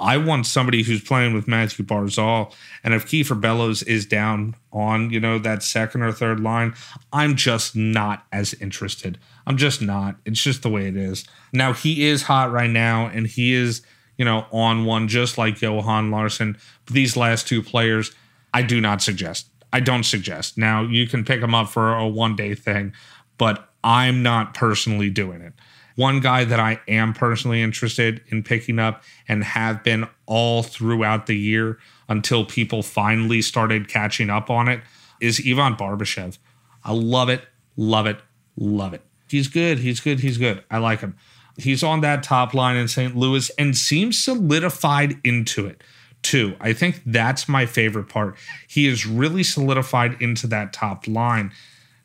I 0.02 0.18
want 0.18 0.48
somebody 0.48 0.84
who's 0.84 1.02
playing 1.02 1.34
with 1.34 1.48
Mathew 1.48 1.86
Barzal. 1.86 2.54
And 2.84 2.94
if 2.94 3.06
Kieffer 3.06 3.40
Bellows 3.40 3.84
is 3.84 4.06
down 4.06 4.56
on, 4.74 5.12
you 5.12 5.20
know, 5.20 5.38
that 5.40 5.64
second 5.64 6.02
or 6.02 6.12
third 6.12 6.40
line, 6.40 6.74
I'm 7.14 7.36
just 7.36 7.76
not 7.76 8.26
as 8.32 8.54
interested. 8.56 9.20
I'm 9.46 9.58
just 9.58 9.82
not. 9.82 10.16
It's 10.26 10.44
just 10.44 10.64
the 10.64 10.70
way 10.70 10.88
it 10.88 10.98
is. 10.98 11.26
Now, 11.54 11.74
he 11.74 12.08
is 12.08 12.24
hot 12.24 12.52
right 12.52 12.70
now, 12.70 13.08
and 13.08 13.28
he 13.28 13.54
is 13.54 13.82
you 14.22 14.26
know, 14.26 14.46
on 14.52 14.86
one 14.86 15.08
just 15.08 15.40
like 15.40 15.60
Johan 15.64 16.12
Larsson. 16.12 16.56
But 16.86 16.94
these 16.94 17.18
last 17.18 17.48
two 17.48 17.64
players, 17.64 18.14
I 18.54 18.62
do 18.62 18.80
not 18.80 19.02
suggest. 19.02 19.48
I 19.74 19.80
don't 19.80 20.04
suggest. 20.04 20.60
Now, 20.60 20.84
you 20.84 21.08
can 21.08 21.26
pick 21.26 21.42
them 21.42 21.56
up 21.56 21.70
for 21.70 21.96
a 21.96 22.08
one 22.08 22.36
day 22.36 22.54
thing, 22.54 22.94
but 23.40 23.70
I'm 23.84 24.22
not 24.22 24.54
personally 24.54 25.10
doing 25.10 25.42
it. 25.42 25.54
One 25.96 26.20
guy 26.20 26.44
that 26.46 26.60
I 26.60 26.80
am 26.88 27.14
personally 27.14 27.62
interested 27.62 28.22
in 28.28 28.44
picking 28.44 28.80
up 28.80 29.04
and 29.28 29.44
have 29.44 29.84
been 29.84 30.08
all 30.26 30.64
throughout 30.64 31.28
the 31.28 31.38
year 31.38 31.80
until 32.10 32.46
people 32.46 32.84
finally 32.84 33.42
started 33.42 33.88
catching 33.88 34.30
up 34.30 34.50
on 34.50 34.68
it 34.68 34.82
is 35.20 35.42
Ivan 35.46 35.76
Barbashev. 35.76 36.38
I 36.84 36.94
love 36.94 37.30
it, 37.30 37.44
love 37.78 38.08
it, 38.08 38.20
love 38.58 38.94
it. 38.94 39.02
He's 39.28 39.48
good, 39.48 39.80
he's 39.80 40.00
good, 40.00 40.20
he's 40.20 40.38
good. 40.38 40.64
I 40.70 40.80
like 40.80 41.00
him. 41.00 41.16
He's 41.58 41.84
on 41.84 42.02
that 42.02 42.24
top 42.24 42.54
line 42.54 42.76
in 42.76 42.88
St. 42.88 43.16
Louis 43.16 43.52
and 43.58 43.78
seems 43.78 44.22
solidified 44.22 45.20
into 45.24 45.68
it 45.68 45.84
too. 46.22 46.56
I 46.60 46.74
think 46.74 47.02
that's 47.06 47.48
my 47.48 47.66
favorite 47.66 48.10
part. 48.10 48.38
He 48.68 48.88
is 48.88 49.06
really 49.06 49.44
solidified 49.44 50.22
into 50.22 50.48
that 50.48 50.74
top 50.74 51.08
line. 51.08 51.52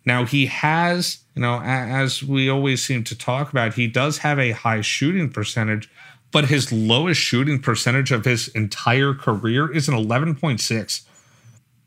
Now 0.06 0.24
he 0.24 0.46
has, 0.46 1.18
you 1.34 1.42
know, 1.42 1.60
as 1.60 2.22
we 2.22 2.48
always 2.48 2.82
seem 2.86 3.04
to 3.04 3.18
talk 3.18 3.50
about, 3.50 3.74
he 3.74 3.88
does 3.88 4.18
have 4.18 4.38
a 4.38 4.52
high 4.52 4.80
shooting 4.80 5.28
percentage, 5.28 5.90
but 6.32 6.46
his 6.46 6.72
lowest 6.72 7.20
shooting 7.20 7.60
percentage 7.60 8.12
of 8.12 8.24
his 8.24 8.48
entire 8.48 9.12
career 9.12 9.70
is 9.70 9.88
an 9.88 9.94
11.6. 9.94 11.02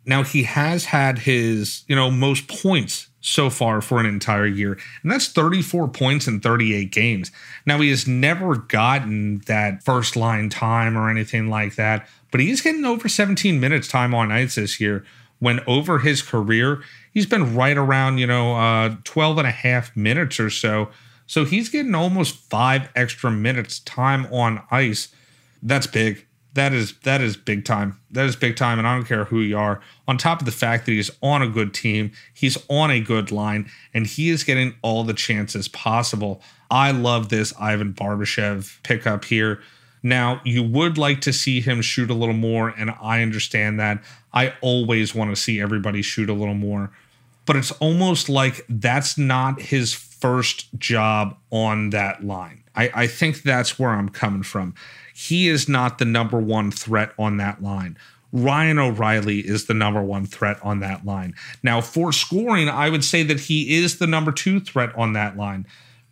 Now 0.05 0.23
he 0.23 0.43
has 0.43 0.86
had 0.86 1.19
his, 1.19 1.84
you 1.88 1.95
know, 1.95 2.12
most 2.12 2.47
points 2.47 3.08
so 3.21 3.49
far 3.49 3.82
for 3.82 3.99
an 3.99 4.05
entire 4.05 4.47
year, 4.47 4.77
and 5.03 5.12
that's 5.12 5.27
34 5.27 5.89
points 5.89 6.27
in 6.27 6.39
38 6.39 6.91
games. 6.91 7.32
Now, 7.65 7.79
he 7.79 7.89
has 7.89 8.08
never 8.08 8.55
gotten 8.55 9.39
that 9.45 9.84
first 9.84 10.15
line 10.15 10.49
time 10.49 10.97
or 10.97 11.10
anything 11.10 11.49
like 11.49 11.75
that, 11.75 12.08
but 12.32 12.39
he's 12.39 12.62
getting 12.62 12.86
over 12.86 13.10
17 13.10 13.60
minutes 13.60 13.88
time 13.88 14.15
on 14.15 14.32
ice 14.32 14.55
this 14.55 14.79
year. 14.79 15.05
When 15.39 15.62
over 15.67 15.99
his 15.99 16.21
career, 16.21 16.84
he's 17.12 17.25
been 17.25 17.56
right 17.56 17.78
around, 17.78 18.17
you 18.17 18.28
know, 18.28 18.56
uh, 18.56 18.95
12 19.04 19.38
and 19.39 19.47
a 19.47 19.52
half 19.52 19.95
minutes 19.95 20.39
or 20.39 20.49
so. 20.49 20.89
So 21.28 21.45
he's 21.45 21.69
getting 21.69 21.95
almost 21.95 22.36
five 22.36 22.89
extra 22.95 23.32
minutes 23.32 23.80
time 23.80 24.25
on 24.32 24.63
ice. 24.71 25.10
That's 25.62 25.88
big 25.88 26.25
that 26.54 26.73
is 26.73 26.93
that 27.04 27.21
is 27.21 27.38
big 27.38 27.63
time. 27.63 27.99
That 28.12 28.25
is 28.25 28.36
big 28.36 28.56
time, 28.56 28.80
and 28.80 28.88
I 28.88 28.95
don't 28.95 29.06
care 29.06 29.25
who 29.25 29.39
you 29.39 29.58
are. 29.58 29.82
On 30.08 30.17
top 30.17 30.39
of 30.39 30.45
the 30.45 30.52
fact 30.52 30.86
that 30.86 30.91
he's 30.93 31.12
on 31.21 31.41
a 31.41 31.47
good 31.47 31.73
team, 31.73 32.12
he's 32.34 32.58
on 32.67 32.89
a 32.91 32.99
good 32.99 33.32
line, 33.32 33.69
and 33.93 34.08
he 34.08 34.30
is 34.30 34.43
getting 34.43 34.75
all 34.82 35.04
the 35.04 35.13
chances 35.13 35.67
possible. 35.67 36.41
I 36.71 36.91
love 36.91 37.30
this 37.30 37.54
Ivan 37.60 37.93
Barbashev 37.93 38.82
pickup 38.84 39.25
here. 39.25 39.62
Now, 40.01 40.41
you 40.45 40.63
would 40.63 40.97
like 40.97 41.21
to 41.21 41.33
see 41.33 41.62
him 41.62 41.81
shoot 41.81 42.09
a 42.09 42.13
little 42.13 42.35
more, 42.35 42.69
and 42.69 42.91
I 43.01 43.21
understand 43.21 43.79
that. 43.79 44.01
I 44.33 44.53
always 44.62 45.13
want 45.13 45.35
to 45.35 45.41
see 45.41 45.59
everybody 45.59 46.01
shoot 46.01 46.29
a 46.29 46.33
little 46.33 46.53
more, 46.53 46.91
but 47.45 47.55
it's 47.55 47.71
almost 47.73 48.29
like 48.29 48.65
that's 48.69 49.17
not 49.17 49.62
his 49.62 49.93
first 49.93 50.67
job 50.77 51.38
on 51.51 51.89
that 51.89 52.23
line. 52.23 52.63
I, 52.75 52.91
I 52.93 53.07
think 53.07 53.43
that's 53.43 53.79
where 53.79 53.91
I'm 53.91 54.09
coming 54.09 54.43
from. 54.43 54.73
He 55.13 55.49
is 55.49 55.67
not 55.67 55.97
the 55.97 56.05
number 56.05 56.39
one 56.39 56.71
threat 56.71 57.12
on 57.17 57.38
that 57.38 57.62
line. 57.62 57.97
Ryan 58.31 58.77
O'Reilly 58.77 59.39
is 59.39 59.65
the 59.65 59.73
number 59.73 60.03
one 60.03 60.25
threat 60.25 60.59
on 60.63 60.79
that 60.81 61.05
line. 61.05 61.33
Now, 61.63 61.81
for 61.81 62.13
scoring, 62.13 62.69
I 62.69 62.89
would 62.89 63.03
say 63.03 63.23
that 63.23 63.41
he 63.41 63.75
is 63.75 63.97
the 63.97 64.07
number 64.07 64.31
two 64.31 64.59
threat 64.59 64.95
on 64.95 65.13
that 65.13 65.35
line 65.35 65.65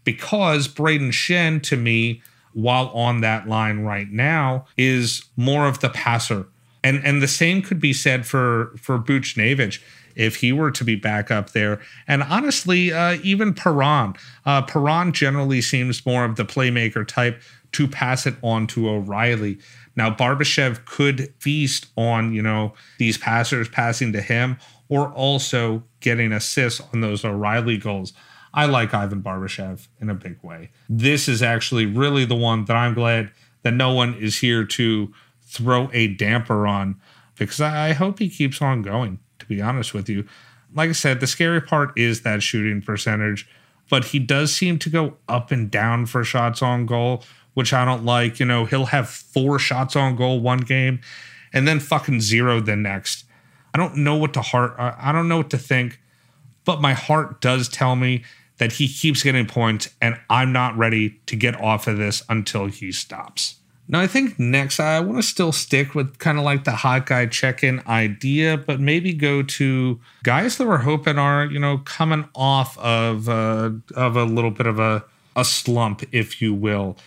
because 0.03 0.67
Brayden 0.67 1.09
Schenn, 1.09 1.61
to 1.63 1.77
me, 1.77 2.21
while 2.57 2.87
on 2.87 3.21
that 3.21 3.47
line 3.47 3.81
right 3.81 4.09
now, 4.09 4.65
is 4.77 5.23
more 5.35 5.67
of 5.67 5.79
the 5.79 5.89
passer. 5.89 6.47
And 6.83 7.05
and 7.05 7.21
the 7.21 7.27
same 7.27 7.61
could 7.61 7.79
be 7.79 7.93
said 7.93 8.25
for 8.25 8.73
for 8.81 8.97
Buchnevich 8.97 9.79
if 10.15 10.37
he 10.37 10.51
were 10.51 10.71
to 10.71 10.83
be 10.83 10.95
back 10.95 11.29
up 11.29 11.51
there. 11.51 11.79
And 12.07 12.23
honestly, 12.23 12.91
uh, 12.91 13.19
even 13.21 13.53
Perron. 13.53 14.15
Uh, 14.43 14.63
Perron 14.63 15.11
generally 15.13 15.61
seems 15.61 16.03
more 16.03 16.25
of 16.25 16.35
the 16.35 16.45
playmaker 16.45 17.07
type 17.07 17.39
to 17.73 17.87
pass 17.87 18.25
it 18.25 18.33
on 18.41 18.65
to 18.67 18.89
O'Reilly. 18.89 19.59
Now, 19.95 20.09
Barbashev 20.09 20.85
could 20.85 21.31
feast 21.39 21.85
on, 21.95 22.33
you 22.33 22.41
know, 22.41 22.73
these 22.97 23.19
passers 23.19 23.69
passing 23.69 24.11
to 24.13 24.21
him 24.21 24.57
or 24.89 25.09
also 25.09 25.83
getting 25.99 26.31
assists 26.31 26.81
on 26.91 27.01
those 27.01 27.23
O'Reilly 27.23 27.77
goals. 27.77 28.13
I 28.53 28.65
like 28.65 28.93
Ivan 28.93 29.21
Barbashev 29.21 29.87
in 29.99 30.09
a 30.09 30.13
big 30.13 30.39
way. 30.41 30.71
This 30.89 31.27
is 31.27 31.41
actually 31.43 31.85
really 31.85 32.25
the 32.25 32.35
one 32.35 32.65
that 32.65 32.75
I'm 32.75 32.93
glad 32.93 33.31
that 33.63 33.73
no 33.73 33.91
one 33.93 34.13
is 34.15 34.39
here 34.39 34.65
to 34.65 35.13
throw 35.41 35.89
a 35.93 36.07
damper 36.07 36.67
on 36.67 36.99
because 37.37 37.61
I 37.61 37.93
hope 37.93 38.19
he 38.19 38.29
keeps 38.29 38.61
on 38.61 38.81
going, 38.81 39.19
to 39.39 39.45
be 39.45 39.61
honest 39.61 39.93
with 39.93 40.09
you. 40.09 40.25
Like 40.73 40.89
I 40.89 40.93
said, 40.93 41.19
the 41.19 41.27
scary 41.27 41.61
part 41.61 41.97
is 41.97 42.21
that 42.21 42.43
shooting 42.43 42.81
percentage, 42.81 43.47
but 43.89 44.05
he 44.05 44.19
does 44.19 44.55
seem 44.55 44.79
to 44.79 44.89
go 44.89 45.17
up 45.27 45.51
and 45.51 45.69
down 45.71 46.05
for 46.05 46.23
shots 46.23 46.61
on 46.61 46.85
goal, 46.85 47.23
which 47.53 47.73
I 47.73 47.85
don't 47.85 48.05
like. 48.05 48.39
You 48.39 48.45
know, 48.45 48.65
he'll 48.65 48.87
have 48.87 49.09
four 49.09 49.59
shots 49.59 49.95
on 49.95 50.15
goal 50.15 50.39
one 50.39 50.59
game 50.59 50.99
and 51.53 51.67
then 51.67 51.79
fucking 51.79 52.21
zero 52.21 52.59
the 52.59 52.75
next. 52.75 53.25
I 53.73 53.77
don't 53.77 53.97
know 53.97 54.15
what 54.15 54.33
to 54.33 54.41
heart, 54.41 54.75
I 54.77 55.11
don't 55.11 55.27
know 55.27 55.37
what 55.37 55.49
to 55.51 55.57
think, 55.57 55.99
but 56.67 56.81
my 56.81 56.93
heart 56.93 57.39
does 57.39 57.69
tell 57.69 57.95
me 57.95 58.25
that 58.57 58.73
he 58.73 58.89
keeps 58.89 59.23
getting 59.23 59.45
points, 59.45 59.89
and 60.01 60.19
I'm 60.29 60.51
not 60.51 60.77
ready 60.77 61.21
to 61.27 61.37
get 61.37 61.59
off 61.61 61.87
of 61.87 61.97
this 61.97 62.23
until 62.27 62.65
he 62.65 62.91
stops. 62.91 63.55
Now, 63.87 64.01
I 64.01 64.07
think 64.07 64.37
next 64.37 64.81
I 64.81 64.99
want 64.99 65.17
to 65.17 65.23
still 65.23 65.53
stick 65.53 65.95
with 65.95 66.19
kind 66.19 66.37
of 66.37 66.43
like 66.43 66.65
the 66.65 66.71
hot 66.71 67.05
guy 67.05 67.25
check 67.27 67.63
in 67.63 67.81
idea, 67.87 68.57
but 68.57 68.81
maybe 68.81 69.13
go 69.13 69.43
to 69.43 70.01
guys 70.23 70.57
that 70.57 70.67
we're 70.67 70.79
hoping 70.79 71.17
are, 71.17 71.45
you 71.45 71.57
know, 71.57 71.77
coming 71.77 72.27
off 72.35 72.77
of, 72.79 73.29
uh, 73.29 73.71
of 73.95 74.17
a 74.17 74.25
little 74.25 74.51
bit 74.51 74.65
of 74.65 74.77
a, 74.77 75.05
a 75.37 75.45
slump, 75.45 76.03
if 76.11 76.41
you 76.41 76.53
will. 76.53 76.97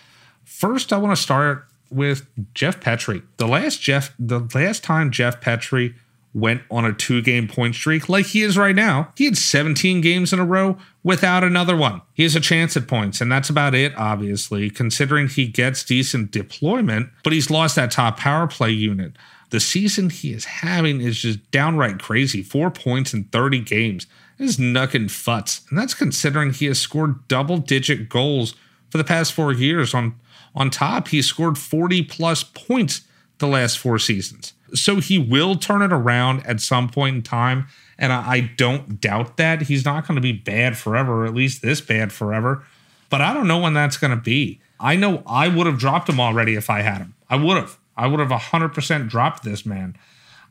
First, 0.43 0.91
I 0.91 0.97
want 0.97 1.15
to 1.15 1.21
start 1.21 1.67
with 1.91 2.25
Jeff 2.55 2.79
Petry. 2.79 3.21
The 3.37 3.47
last 3.47 3.79
Jeff, 3.79 4.11
the 4.17 4.39
last 4.55 4.83
time 4.83 5.11
Jeff 5.11 5.39
Petry 5.39 5.93
went 6.33 6.61
on 6.71 6.85
a 6.85 6.93
two 6.93 7.21
game 7.21 7.47
point 7.47 7.75
streak 7.75 8.07
like 8.07 8.27
he 8.27 8.41
is 8.41 8.57
right 8.57 8.75
now. 8.75 9.11
He 9.15 9.25
had 9.25 9.37
17 9.37 10.01
games 10.01 10.31
in 10.31 10.39
a 10.39 10.45
row 10.45 10.77
without 11.03 11.43
another 11.43 11.75
one. 11.75 12.01
He 12.13 12.23
has 12.23 12.35
a 12.35 12.39
chance 12.39 12.77
at 12.77 12.87
points, 12.87 13.21
and 13.21 13.31
that's 13.31 13.49
about 13.49 13.75
it, 13.75 13.93
obviously, 13.97 14.69
considering 14.69 15.27
he 15.27 15.47
gets 15.47 15.83
decent 15.83 16.31
deployment, 16.31 17.09
but 17.23 17.33
he's 17.33 17.49
lost 17.49 17.75
that 17.75 17.91
top 17.91 18.17
power 18.17 18.47
play 18.47 18.71
unit. 18.71 19.13
The 19.49 19.59
season 19.59 20.09
he 20.09 20.31
is 20.31 20.45
having 20.45 21.01
is 21.01 21.19
just 21.21 21.51
downright 21.51 21.99
crazy. 21.99 22.41
Four 22.41 22.71
points 22.71 23.13
in 23.13 23.25
30 23.25 23.59
games. 23.59 24.07
Is 24.39 24.57
knucking 24.57 25.11
futs. 25.11 25.61
And 25.69 25.77
that's 25.77 25.93
considering 25.93 26.51
he 26.51 26.65
has 26.65 26.79
scored 26.79 27.27
double 27.27 27.59
digit 27.59 28.09
goals 28.09 28.55
for 28.89 28.97
the 28.97 29.03
past 29.03 29.33
four 29.33 29.51
years. 29.53 29.93
On 29.93 30.15
on 30.55 30.71
top, 30.71 31.09
he 31.09 31.21
scored 31.21 31.59
40 31.59 32.01
plus 32.03 32.43
points 32.43 33.01
the 33.37 33.47
last 33.47 33.77
four 33.77 33.99
seasons. 33.99 34.53
So 34.73 34.97
he 34.97 35.17
will 35.17 35.55
turn 35.55 35.81
it 35.81 35.93
around 35.93 36.45
at 36.45 36.61
some 36.61 36.89
point 36.89 37.15
in 37.15 37.21
time. 37.21 37.67
And 37.97 38.11
I, 38.11 38.31
I 38.31 38.39
don't 38.57 38.99
doubt 38.99 39.37
that. 39.37 39.63
He's 39.63 39.85
not 39.85 40.07
going 40.07 40.15
to 40.15 40.21
be 40.21 40.31
bad 40.31 40.77
forever, 40.77 41.23
or 41.23 41.25
at 41.25 41.33
least 41.33 41.61
this 41.61 41.81
bad 41.81 42.11
forever. 42.11 42.63
But 43.09 43.21
I 43.21 43.33
don't 43.33 43.47
know 43.47 43.59
when 43.59 43.73
that's 43.73 43.97
going 43.97 44.11
to 44.11 44.21
be. 44.21 44.59
I 44.79 44.95
know 44.95 45.21
I 45.27 45.47
would 45.47 45.67
have 45.67 45.77
dropped 45.77 46.09
him 46.09 46.19
already 46.19 46.55
if 46.55 46.69
I 46.69 46.81
had 46.81 46.97
him. 46.97 47.13
I 47.29 47.35
would 47.35 47.57
have. 47.57 47.77
I 47.95 48.07
would 48.07 48.19
have 48.19 48.29
100% 48.29 49.09
dropped 49.09 49.43
this 49.43 49.65
man. 49.65 49.95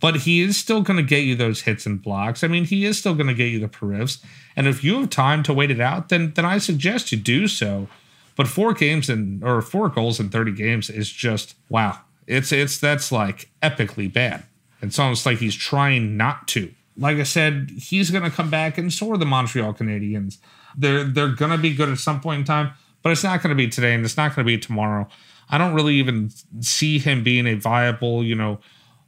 But 0.01 0.17
he 0.17 0.41
is 0.41 0.57
still 0.57 0.81
going 0.81 0.97
to 0.97 1.03
get 1.03 1.25
you 1.25 1.35
those 1.35 1.63
hits 1.63 1.85
and 1.85 2.01
blocks. 2.01 2.43
I 2.43 2.49
mean, 2.49 2.65
he 2.65 2.87
is 2.87 2.99
still 2.99 3.15
going 3.15 3.27
to 3.27 3.35
get 3.35 3.51
you 3.51 3.59
the 3.59 3.69
periffs. 3.69 4.23
And 4.57 4.67
if 4.67 4.83
you 4.83 4.99
have 5.01 5.11
time 5.11 5.43
to 5.45 5.53
wait 5.53 5.71
it 5.71 5.81
out, 5.81 6.09
then 6.09 6.33
then 6.35 6.47
I 6.47 6.59
suggest 6.59 7.13
you 7.13 7.19
do 7.19 7.49
so. 7.49 7.89
But 8.35 8.49
four 8.49 8.73
games 8.73 9.11
and 9.11 9.45
or 9.45 9.61
four 9.61 9.91
goals 9.91 10.19
in 10.19 10.31
30 10.31 10.53
games 10.53 10.89
is 10.89 11.11
just 11.11 11.55
wow. 11.69 11.99
It's 12.27 12.53
it's 12.53 12.79
that's 12.79 13.11
like 13.11 13.51
epically 13.63 14.13
bad. 14.13 14.45
It's 14.83 14.99
almost 14.99 15.27
like 15.27 15.39
he's 15.39 15.55
trying 15.55 16.17
not 16.17 16.49
to. 16.49 16.73
Like 16.97 17.19
I 17.19 17.25
said, 17.25 17.71
he's 17.77 18.11
gonna 18.11 18.31
come 18.31 18.51
back 18.51 18.79
and 18.79 18.93
so 18.93 19.13
are 19.13 19.17
the 19.17 19.27
Montreal 19.27 19.75
Canadiens. 19.75 20.39
They're 20.77 21.05
they're 21.05 21.29
gonna 21.29 21.59
be 21.59 21.75
good 21.75 21.89
at 21.89 21.99
some 21.99 22.21
point 22.21 22.41
in 22.41 22.45
time, 22.45 22.73
but 23.03 23.11
it's 23.11 23.25
not 23.25 23.43
gonna 23.43 23.55
be 23.55 23.69
today 23.69 23.95
and 23.95 24.05
it's 24.05 24.17
not 24.17 24.35
gonna 24.35 24.47
be 24.47 24.59
tomorrow. 24.59 25.09
I 25.49 25.59
don't 25.59 25.75
really 25.75 25.97
even 25.97 26.31
see 26.61 26.99
him 26.99 27.25
being 27.25 27.47
a 27.47 27.55
viable, 27.55 28.23
you 28.23 28.37
know, 28.37 28.61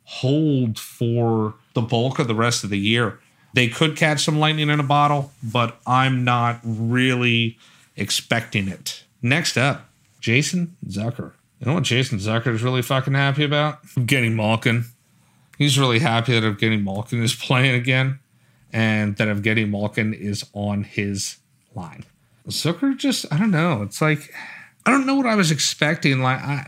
hold 0.04 0.78
for 0.78 1.54
the 1.74 1.80
bulk 1.82 2.18
of 2.18 2.26
the 2.26 2.34
rest 2.34 2.64
of 2.64 2.70
the 2.70 2.78
year. 2.78 3.20
They 3.54 3.68
could 3.68 3.96
catch 3.96 4.24
some 4.24 4.38
lightning 4.38 4.70
in 4.70 4.80
a 4.80 4.84
bottle, 4.84 5.32
but 5.42 5.78
I'm 5.86 6.24
not 6.24 6.60
really 6.64 7.58
expecting 7.96 8.68
it. 8.68 9.04
Next 9.20 9.56
up, 9.56 9.88
Jason 10.20 10.76
Zucker. 10.86 11.32
You 11.62 11.68
know 11.68 11.74
what 11.74 11.84
Jason 11.84 12.18
Zucker 12.18 12.48
is 12.48 12.64
really 12.64 12.82
fucking 12.82 13.14
happy 13.14 13.44
about? 13.44 13.78
Getting 14.04 14.34
Malkin. 14.34 14.86
He's 15.56 15.78
really 15.78 16.00
happy 16.00 16.38
that 16.38 16.42
Evgeny 16.42 16.82
Malkin 16.82 17.22
is 17.22 17.34
playing 17.40 17.76
again 17.76 18.18
and 18.72 19.16
that 19.18 19.28
Evgeny 19.28 19.70
Malkin 19.70 20.12
is 20.12 20.44
on 20.54 20.82
his 20.82 21.36
line. 21.76 22.04
Zucker 22.48 22.96
just, 22.96 23.32
I 23.32 23.38
don't 23.38 23.52
know. 23.52 23.82
It's 23.82 24.02
like, 24.02 24.34
I 24.84 24.90
don't 24.90 25.06
know 25.06 25.14
what 25.14 25.26
I 25.26 25.36
was 25.36 25.52
expecting. 25.52 26.20
Like, 26.20 26.40
I. 26.40 26.66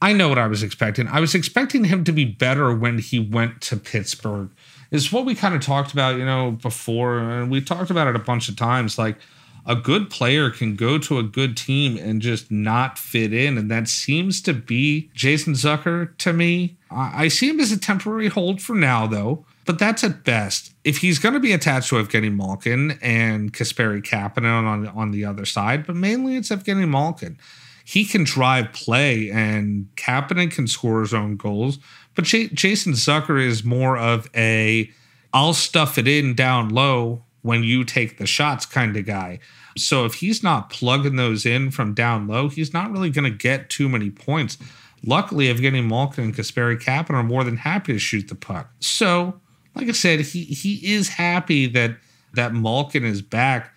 I 0.00 0.12
know 0.12 0.28
what 0.28 0.38
I 0.38 0.48
was 0.48 0.64
expecting. 0.64 1.06
I 1.06 1.20
was 1.20 1.32
expecting 1.32 1.84
him 1.84 2.02
to 2.02 2.10
be 2.10 2.24
better 2.24 2.74
when 2.74 2.98
he 2.98 3.20
went 3.20 3.60
to 3.60 3.76
Pittsburgh. 3.76 4.50
Is 4.90 5.12
what 5.12 5.24
we 5.24 5.36
kind 5.36 5.54
of 5.54 5.60
talked 5.60 5.92
about, 5.92 6.18
you 6.18 6.24
know, 6.24 6.50
before, 6.50 7.20
and 7.20 7.52
we 7.52 7.60
talked 7.60 7.88
about 7.88 8.08
it 8.08 8.16
a 8.16 8.18
bunch 8.18 8.48
of 8.48 8.56
times. 8.56 8.98
Like, 8.98 9.16
a 9.64 9.76
good 9.76 10.10
player 10.10 10.50
can 10.50 10.74
go 10.74 10.98
to 10.98 11.18
a 11.18 11.22
good 11.22 11.56
team 11.56 11.96
and 11.96 12.20
just 12.20 12.50
not 12.50 12.98
fit 12.98 13.32
in. 13.32 13.56
And 13.56 13.70
that 13.70 13.88
seems 13.88 14.40
to 14.42 14.52
be 14.52 15.10
Jason 15.14 15.54
Zucker 15.54 16.16
to 16.18 16.32
me. 16.32 16.76
I 16.90 17.28
see 17.28 17.48
him 17.48 17.60
as 17.60 17.72
a 17.72 17.78
temporary 17.78 18.28
hold 18.28 18.60
for 18.60 18.74
now, 18.74 19.06
though, 19.06 19.46
but 19.64 19.78
that's 19.78 20.04
at 20.04 20.24
best. 20.24 20.74
If 20.84 20.98
he's 20.98 21.18
going 21.18 21.34
to 21.34 21.40
be 21.40 21.52
attached 21.52 21.88
to 21.90 21.96
Evgeny 21.96 22.34
Malkin 22.34 22.98
and 23.00 23.52
Kasperi 23.52 24.02
Kapanen 24.02 24.66
on, 24.66 24.88
on 24.88 25.10
the 25.10 25.24
other 25.24 25.44
side, 25.44 25.86
but 25.86 25.96
mainly 25.96 26.36
it's 26.36 26.50
Evgeny 26.50 26.88
Malkin. 26.88 27.38
He 27.84 28.04
can 28.04 28.24
drive 28.24 28.72
play 28.72 29.30
and 29.30 29.88
Kapanen 29.96 30.50
can 30.50 30.66
score 30.66 31.00
his 31.00 31.14
own 31.14 31.36
goals, 31.36 31.78
but 32.14 32.24
J- 32.24 32.48
Jason 32.48 32.92
Zucker 32.92 33.44
is 33.44 33.64
more 33.64 33.96
of 33.96 34.28
a 34.34 34.90
I'll 35.32 35.54
stuff 35.54 35.96
it 35.96 36.06
in 36.06 36.34
down 36.34 36.68
low 36.68 37.24
when 37.42 37.62
you 37.64 37.84
take 37.84 38.18
the 38.18 38.26
shots 38.26 38.64
kind 38.64 38.96
of 38.96 39.04
guy. 39.04 39.38
So 39.76 40.04
if 40.04 40.14
he's 40.14 40.42
not 40.42 40.70
plugging 40.70 41.16
those 41.16 41.44
in 41.44 41.70
from 41.70 41.94
down 41.94 42.26
low, 42.28 42.48
he's 42.48 42.72
not 42.72 42.90
really 42.90 43.10
going 43.10 43.30
to 43.30 43.36
get 43.36 43.70
too 43.70 43.88
many 43.88 44.10
points. 44.10 44.58
Luckily, 45.04 45.46
Evgeny 45.52 45.86
Malkin 45.86 46.24
and 46.24 46.34
Kasperi 46.34 46.80
Kapanen 46.80 47.14
are 47.14 47.22
more 47.22 47.42
than 47.42 47.56
happy 47.58 47.92
to 47.92 47.98
shoot 47.98 48.28
the 48.28 48.34
puck. 48.34 48.70
So, 48.80 49.40
like 49.74 49.88
I 49.88 49.92
said, 49.92 50.20
he 50.20 50.44
he 50.44 50.94
is 50.94 51.08
happy 51.08 51.66
that 51.66 51.96
that 52.34 52.54
Malkin 52.54 53.04
is 53.04 53.22
back. 53.22 53.74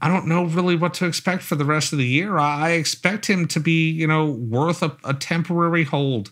I 0.00 0.08
don't 0.08 0.26
know 0.26 0.44
really 0.44 0.76
what 0.76 0.92
to 0.94 1.06
expect 1.06 1.42
for 1.42 1.54
the 1.54 1.64
rest 1.64 1.92
of 1.92 1.98
the 1.98 2.06
year. 2.06 2.38
I 2.38 2.70
expect 2.70 3.26
him 3.26 3.46
to 3.48 3.60
be, 3.60 3.90
you 3.90 4.06
know, 4.06 4.26
worth 4.26 4.82
a, 4.82 4.96
a 5.04 5.14
temporary 5.14 5.84
hold. 5.84 6.30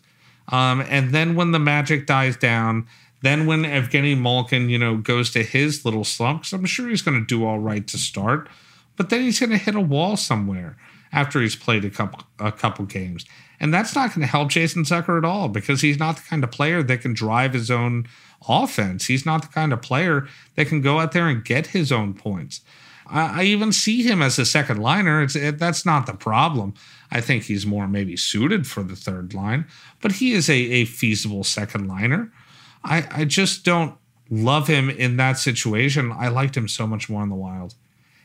Um, 0.49 0.85
and 0.89 1.13
then 1.13 1.35
when 1.35 1.53
the 1.53 1.59
magic 1.59 2.07
dies 2.07 2.37
down, 2.37 2.87
then 3.25 3.47
when 3.47 3.63
Evgeny 3.63 4.19
Malkin, 4.19 4.69
you 4.69 4.79
know, 4.79 4.97
goes 4.97 5.31
to 5.31 5.43
his 5.43 5.85
little 5.85 6.05
slump, 6.05 6.45
I'm 6.53 6.65
sure 6.67 6.89
he's 6.89 7.03
going 7.03 7.19
to 7.19 7.27
do 7.27 7.47
all 7.47 7.59
right 7.59 7.87
to 7.89 7.99
start, 7.99 8.49
but 8.97 9.11
then 9.11 9.23
he's 9.23 9.41
going 9.41 9.51
to 9.51 9.57
hit 9.57 9.75
a 9.75 9.81
wall 9.81 10.17
somewhere 10.17 10.77
after 11.13 11.41
he's 11.41 11.57
played 11.57 11.85
a 11.85 11.91
couple 11.91 12.27
a 12.39 12.53
couple 12.53 12.85
games. 12.85 13.25
And 13.61 13.73
that's 13.73 13.95
not 13.95 14.11
going 14.11 14.21
to 14.21 14.27
help 14.27 14.51
Jason 14.51 14.83
Zucker 14.83 15.17
at 15.17 15.25
all 15.25 15.49
because 15.49 15.81
he's 15.81 15.99
not 15.99 16.17
the 16.17 16.23
kind 16.23 16.45
of 16.45 16.51
player 16.51 16.83
that 16.83 17.01
can 17.01 17.15
drive 17.15 17.53
his 17.55 17.71
own 17.71 18.07
offense. 18.49 19.07
He's 19.07 19.25
not 19.25 19.43
the 19.43 19.49
kind 19.49 19.73
of 19.73 19.81
player 19.81 20.29
that 20.57 20.67
can 20.67 20.81
go 20.81 21.01
out 21.01 21.13
there 21.13 21.29
and 21.29 21.45
get 21.45 21.69
his 21.69 21.93
own 21.93 22.15
points. 22.15 22.61
I, 23.07 23.41
I 23.41 23.45
even 23.45 23.73
see 23.73 24.03
him 24.03 24.23
as 24.23 24.39
a 24.39 24.45
second 24.45 24.83
liner. 24.83 25.23
It's 25.23 25.37
it, 25.37 25.59
that's 25.59 25.87
not 25.87 26.07
the 26.07 26.15
problem. 26.15 26.75
I 27.11 27.21
think 27.21 27.45
he's 27.45 27.65
more 27.65 27.87
maybe 27.87 28.17
suited 28.17 28.67
for 28.67 28.83
the 28.83 28.97
third 28.97 29.35
line, 29.35 29.67
but 30.01 30.13
he 30.13 30.33
is 30.33 30.51
a, 30.51 30.55
a 30.55 30.85
feasible 30.85 31.45
second 31.45 31.87
liner. 31.87 32.33
I, 32.85 33.07
I 33.11 33.25
just 33.25 33.65
don't 33.65 33.97
love 34.31 34.67
him 34.67 34.91
in 34.91 35.17
that 35.17 35.39
situation. 35.39 36.13
I 36.13 36.29
liked 36.29 36.57
him 36.57 36.69
so 36.69 36.87
much 36.87 37.09
more 37.09 37.23
in 37.23 37.29
the 37.29 37.35
wild. 37.35 37.75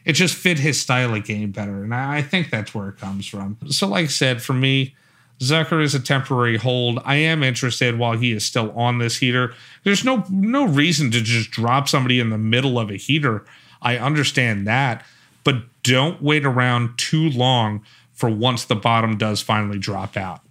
It 0.06 0.14
just 0.14 0.36
fit 0.36 0.60
his 0.60 0.80
style 0.80 1.14
of 1.14 1.26
game 1.26 1.52
better. 1.52 1.84
And 1.84 1.94
I, 1.94 2.18
I 2.18 2.22
think 2.22 2.50
that's 2.50 2.74
where 2.74 2.90
it 2.90 2.98
comes 2.98 3.28
from. 3.28 3.58
So, 3.70 3.88
like 3.88 4.06
I 4.06 4.08
said, 4.08 4.42
for 4.42 4.54
me, 4.54 4.96
Zucker 5.40 5.82
is 5.82 5.96
a 5.96 6.00
temporary 6.00 6.58
hold. 6.58 7.00
I 7.06 7.16
am 7.16 7.44
interested 7.44 7.98
while 7.98 8.18
he 8.18 8.32
is 8.32 8.46
still 8.46 8.72
on 8.72 8.98
this 8.98 9.18
heater. 9.18 9.54
There's 9.84 10.04
no 10.04 10.26
no 10.30 10.68
reason 10.68 11.12
to 11.12 11.22
just 11.22 11.52
drop 11.52 11.88
somebody 11.88 12.20
in 12.20 12.30
the 12.30 12.38
middle 12.38 12.78
of 12.78 12.90
a 12.90 12.96
heater. 12.96 13.46
I 13.82 13.98
understand 13.98 14.68
that, 14.68 15.06
but 15.44 15.64
don't 15.84 16.22
wait 16.22 16.46
around 16.46 16.98
too 16.98 17.30
long 17.30 17.84
for 18.14 18.30
once 18.30 18.66
the 18.66 18.76
bottom 18.76 19.18
does 19.18 19.42
finally 19.42 19.80
drop 19.80 20.18
out. 20.18 20.42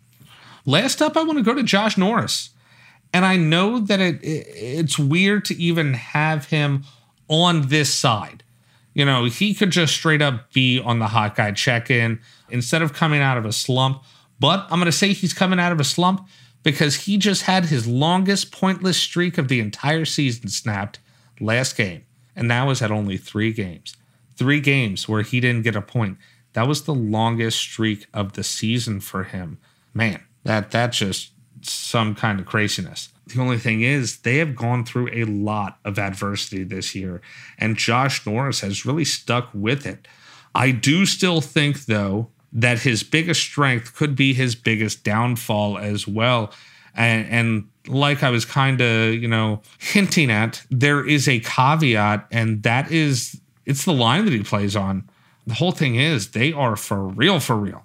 Last 0.64 1.02
up, 1.02 1.16
I 1.16 1.22
want 1.22 1.38
to 1.38 1.44
go 1.44 1.54
to 1.54 1.62
Josh 1.62 1.98
Norris. 1.98 2.50
And 3.12 3.24
I 3.24 3.36
know 3.36 3.80
that 3.80 4.00
it, 4.00 4.22
it 4.22 4.46
it's 4.54 4.98
weird 4.98 5.44
to 5.46 5.54
even 5.56 5.94
have 5.94 6.46
him 6.46 6.84
on 7.28 7.68
this 7.68 7.92
side. 7.92 8.44
You 8.94 9.04
know, 9.04 9.24
he 9.24 9.54
could 9.54 9.70
just 9.70 9.94
straight 9.94 10.22
up 10.22 10.52
be 10.52 10.80
on 10.80 10.98
the 10.98 11.06
hot 11.06 11.36
guy 11.36 11.52
check 11.52 11.90
in 11.90 12.20
instead 12.50 12.82
of 12.82 12.92
coming 12.92 13.20
out 13.20 13.38
of 13.38 13.44
a 13.44 13.52
slump. 13.52 14.02
But 14.40 14.66
I'm 14.70 14.78
going 14.78 14.86
to 14.86 14.92
say 14.92 15.12
he's 15.12 15.32
coming 15.32 15.60
out 15.60 15.72
of 15.72 15.80
a 15.80 15.84
slump 15.84 16.26
because 16.62 16.96
he 16.96 17.16
just 17.16 17.42
had 17.42 17.66
his 17.66 17.86
longest 17.86 18.52
pointless 18.52 18.96
streak 18.96 19.38
of 19.38 19.48
the 19.48 19.60
entire 19.60 20.04
season 20.04 20.48
snapped 20.48 20.98
last 21.40 21.76
game. 21.76 22.04
And 22.34 22.50
that 22.50 22.64
was 22.64 22.82
at 22.82 22.90
only 22.90 23.16
three 23.16 23.52
games. 23.52 23.96
Three 24.36 24.60
games 24.60 25.08
where 25.08 25.22
he 25.22 25.40
didn't 25.40 25.62
get 25.62 25.76
a 25.76 25.82
point. 25.82 26.18
That 26.52 26.68
was 26.68 26.82
the 26.82 26.94
longest 26.94 27.58
streak 27.58 28.06
of 28.12 28.32
the 28.32 28.44
season 28.44 29.00
for 29.00 29.24
him. 29.24 29.58
Man, 29.94 30.22
that 30.44 30.70
that 30.70 30.92
just 30.92 31.30
some 31.62 32.14
kind 32.14 32.40
of 32.40 32.46
craziness. 32.46 33.10
The 33.26 33.40
only 33.40 33.58
thing 33.58 33.82
is, 33.82 34.18
they 34.18 34.38
have 34.38 34.56
gone 34.56 34.84
through 34.84 35.10
a 35.12 35.24
lot 35.24 35.78
of 35.84 35.98
adversity 35.98 36.64
this 36.64 36.94
year, 36.94 37.20
and 37.58 37.76
Josh 37.76 38.24
Norris 38.26 38.60
has 38.60 38.86
really 38.86 39.04
stuck 39.04 39.50
with 39.52 39.86
it. 39.86 40.08
I 40.54 40.70
do 40.70 41.04
still 41.04 41.40
think, 41.40 41.84
though, 41.84 42.30
that 42.52 42.80
his 42.80 43.02
biggest 43.02 43.42
strength 43.42 43.94
could 43.94 44.16
be 44.16 44.32
his 44.32 44.54
biggest 44.54 45.04
downfall 45.04 45.76
as 45.78 46.08
well. 46.08 46.52
And, 46.94 47.28
and 47.28 47.68
like 47.86 48.22
I 48.22 48.30
was 48.30 48.44
kind 48.44 48.80
of, 48.80 49.14
you 49.14 49.28
know, 49.28 49.60
hinting 49.78 50.30
at, 50.30 50.64
there 50.70 51.06
is 51.06 51.28
a 51.28 51.40
caveat, 51.40 52.26
and 52.30 52.62
that 52.62 52.90
is 52.90 53.40
it's 53.66 53.84
the 53.84 53.92
line 53.92 54.24
that 54.24 54.32
he 54.32 54.42
plays 54.42 54.74
on. 54.74 55.08
The 55.46 55.54
whole 55.54 55.72
thing 55.72 55.96
is 55.96 56.30
they 56.30 56.52
are 56.52 56.74
for 56.74 57.06
real, 57.06 57.38
for 57.38 57.56
real. 57.56 57.84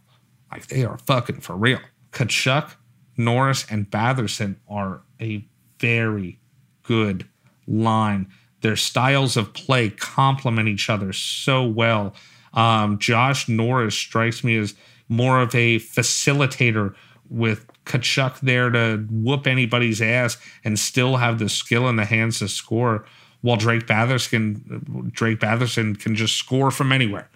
Like 0.51 0.67
they 0.67 0.85
are 0.85 0.97
fucking 0.99 1.41
for 1.41 1.55
real. 1.55 1.79
Tkachuk, 2.13 2.71
Norris, 3.17 3.65
and 3.69 3.89
Batherson 3.89 4.55
are 4.67 5.01
a 5.21 5.45
very 5.79 6.39
good 6.83 7.27
line. 7.67 8.27
Their 8.61 8.75
styles 8.75 9.37
of 9.37 9.53
play 9.53 9.89
complement 9.89 10.69
each 10.69 10.89
other 10.89 11.13
so 11.13 11.65
well. 11.65 12.13
Um, 12.53 12.97
Josh 12.99 13.49
Norris 13.49 13.95
strikes 13.95 14.43
me 14.43 14.57
as 14.57 14.75
more 15.09 15.41
of 15.41 15.53
a 15.53 15.79
facilitator 15.79 16.95
with 17.29 17.65
Tkachuk 17.85 18.39
there 18.39 18.69
to 18.69 19.05
whoop 19.09 19.47
anybody's 19.47 20.01
ass 20.01 20.37
and 20.63 20.79
still 20.79 21.17
have 21.17 21.39
the 21.39 21.49
skill 21.49 21.89
in 21.89 21.95
the 21.97 22.05
hands 22.05 22.39
to 22.39 22.47
score, 22.47 23.05
while 23.41 23.57
Drake 23.57 23.87
Batherson 23.87 25.11
Drake 25.11 25.39
Batherson 25.39 25.99
can 25.99 26.15
just 26.15 26.35
score 26.35 26.71
from 26.71 26.91
anywhere. 26.91 27.29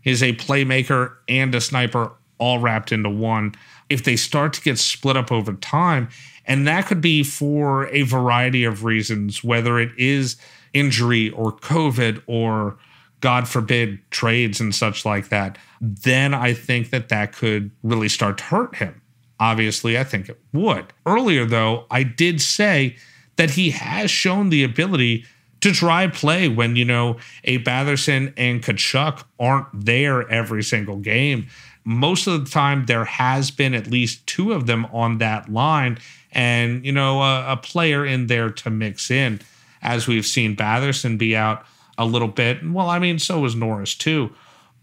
He's 0.00 0.22
a 0.22 0.34
playmaker 0.34 1.16
and 1.28 1.54
a 1.54 1.60
sniper 1.60 2.12
all 2.38 2.58
wrapped 2.58 2.92
into 2.92 3.10
one. 3.10 3.54
If 3.88 4.04
they 4.04 4.16
start 4.16 4.52
to 4.54 4.60
get 4.60 4.78
split 4.78 5.16
up 5.16 5.30
over 5.30 5.54
time, 5.54 6.08
and 6.46 6.66
that 6.66 6.86
could 6.86 7.00
be 7.00 7.22
for 7.22 7.86
a 7.88 8.02
variety 8.02 8.64
of 8.64 8.84
reasons, 8.84 9.42
whether 9.42 9.78
it 9.78 9.90
is 9.98 10.36
injury 10.72 11.30
or 11.30 11.52
COVID 11.52 12.22
or 12.26 12.76
God 13.20 13.48
forbid, 13.48 13.98
trades 14.10 14.60
and 14.60 14.74
such 14.74 15.06
like 15.06 15.28
that, 15.30 15.56
then 15.80 16.34
I 16.34 16.52
think 16.52 16.90
that 16.90 17.08
that 17.08 17.32
could 17.32 17.70
really 17.82 18.08
start 18.08 18.38
to 18.38 18.44
hurt 18.44 18.76
him. 18.76 19.00
Obviously, 19.40 19.98
I 19.98 20.04
think 20.04 20.28
it 20.28 20.38
would. 20.52 20.92
Earlier, 21.06 21.46
though, 21.46 21.86
I 21.90 22.02
did 22.02 22.40
say 22.40 22.96
that 23.36 23.50
he 23.50 23.70
has 23.70 24.10
shown 24.10 24.50
the 24.50 24.62
ability 24.62 25.24
to 25.60 25.72
drive 25.72 26.12
play 26.12 26.48
when, 26.48 26.76
you 26.76 26.84
know, 26.84 27.16
a 27.44 27.58
Batherson 27.60 28.34
and 28.36 28.62
Tkachuk 28.62 29.24
aren't 29.40 29.68
there 29.72 30.30
every 30.30 30.62
single 30.62 30.98
game. 30.98 31.46
Most 31.84 32.26
of 32.26 32.44
the 32.44 32.50
time, 32.50 32.86
there 32.86 33.04
has 33.04 33.50
been 33.50 33.74
at 33.74 33.86
least 33.86 34.26
two 34.26 34.52
of 34.52 34.66
them 34.66 34.86
on 34.86 35.18
that 35.18 35.52
line 35.52 35.98
and, 36.32 36.84
you 36.84 36.92
know, 36.92 37.22
a, 37.22 37.52
a 37.52 37.56
player 37.56 38.04
in 38.04 38.26
there 38.26 38.50
to 38.50 38.70
mix 38.70 39.10
in. 39.10 39.40
As 39.82 40.08
we've 40.08 40.24
seen 40.24 40.56
Batherson 40.56 41.18
be 41.18 41.36
out 41.36 41.64
a 41.98 42.06
little 42.06 42.28
bit. 42.28 42.58
Well, 42.64 42.88
I 42.88 42.98
mean, 42.98 43.18
so 43.18 43.40
was 43.40 43.54
Norris 43.54 43.94
too, 43.94 44.32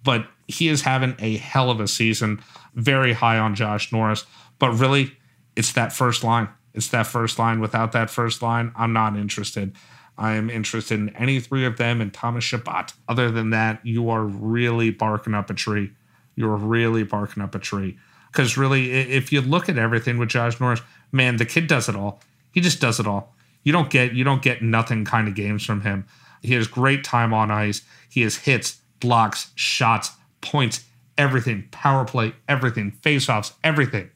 but 0.03 0.27
he 0.47 0.67
is 0.67 0.83
having 0.83 1.15
a 1.19 1.37
hell 1.37 1.71
of 1.71 1.79
a 1.79 1.87
season. 1.87 2.41
Very 2.75 3.13
high 3.13 3.37
on 3.37 3.55
Josh 3.55 3.91
Norris, 3.91 4.25
but 4.59 4.71
really, 4.71 5.17
it's 5.55 5.73
that 5.73 5.91
first 5.91 6.23
line. 6.23 6.49
It's 6.73 6.87
that 6.89 7.07
first 7.07 7.37
line. 7.37 7.59
Without 7.59 7.91
that 7.91 8.09
first 8.09 8.41
line, 8.41 8.71
I'm 8.75 8.93
not 8.93 9.17
interested. 9.17 9.73
I 10.17 10.33
am 10.33 10.49
interested 10.49 10.99
in 10.99 11.09
any 11.15 11.39
three 11.39 11.65
of 11.65 11.77
them 11.77 11.99
and 11.99 12.13
Thomas 12.13 12.43
Chabot. 12.43 12.93
Other 13.09 13.31
than 13.31 13.49
that, 13.49 13.85
you 13.85 14.09
are 14.09 14.23
really 14.23 14.91
barking 14.91 15.33
up 15.33 15.49
a 15.49 15.53
tree. 15.53 15.91
You're 16.41 16.55
really 16.55 17.03
barking 17.03 17.43
up 17.43 17.53
a 17.53 17.59
tree. 17.59 17.99
Because 18.31 18.57
really, 18.57 18.91
if 18.91 19.31
you 19.31 19.41
look 19.41 19.69
at 19.69 19.77
everything 19.77 20.17
with 20.17 20.29
Josh 20.29 20.59
Norris, 20.59 20.81
man, 21.11 21.37
the 21.37 21.45
kid 21.45 21.67
does 21.67 21.87
it 21.87 21.95
all. 21.95 22.19
He 22.51 22.61
just 22.61 22.81
does 22.81 22.99
it 22.99 23.05
all. 23.05 23.35
You 23.63 23.71
don't 23.71 23.91
get 23.91 24.13
you 24.13 24.23
don't 24.23 24.41
get 24.41 24.63
nothing 24.63 25.05
kind 25.05 25.27
of 25.27 25.35
games 25.35 25.63
from 25.63 25.81
him. 25.81 26.07
He 26.41 26.55
has 26.55 26.67
great 26.67 27.03
time 27.03 27.31
on 27.31 27.51
ice. 27.51 27.83
He 28.09 28.21
has 28.21 28.37
hits, 28.37 28.81
blocks, 28.99 29.51
shots, 29.53 30.11
points, 30.41 30.83
everything, 31.15 31.67
power 31.69 32.05
play, 32.05 32.33
everything, 32.49 32.93
faceoffs, 33.03 33.53
everything. 33.63 34.09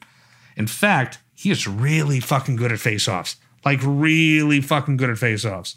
In 0.56 0.66
fact, 0.66 1.18
he 1.36 1.52
is 1.52 1.68
really 1.68 2.18
fucking 2.18 2.56
good 2.56 2.72
at 2.72 2.80
faceoffs. 2.80 3.36
Like 3.64 3.78
really 3.84 4.60
fucking 4.60 4.96
good 4.96 5.10
at 5.10 5.16
faceoffs. 5.16 5.76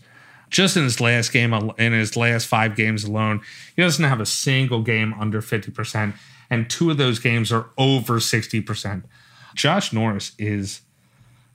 Just 0.49 0.75
in 0.75 0.83
his 0.83 0.99
last 0.99 1.31
game, 1.31 1.53
in 1.77 1.93
his 1.93 2.17
last 2.17 2.47
five 2.47 2.75
games 2.75 3.03
alone, 3.03 3.41
he 3.75 3.83
doesn't 3.83 4.03
have 4.03 4.19
a 4.19 4.25
single 4.25 4.81
game 4.81 5.13
under 5.19 5.41
50%, 5.41 6.13
and 6.49 6.69
two 6.69 6.89
of 6.91 6.97
those 6.97 7.19
games 7.19 7.51
are 7.51 7.69
over 7.77 8.19
60%. 8.19 9.03
Josh 9.55 9.93
Norris 9.93 10.33
is 10.37 10.81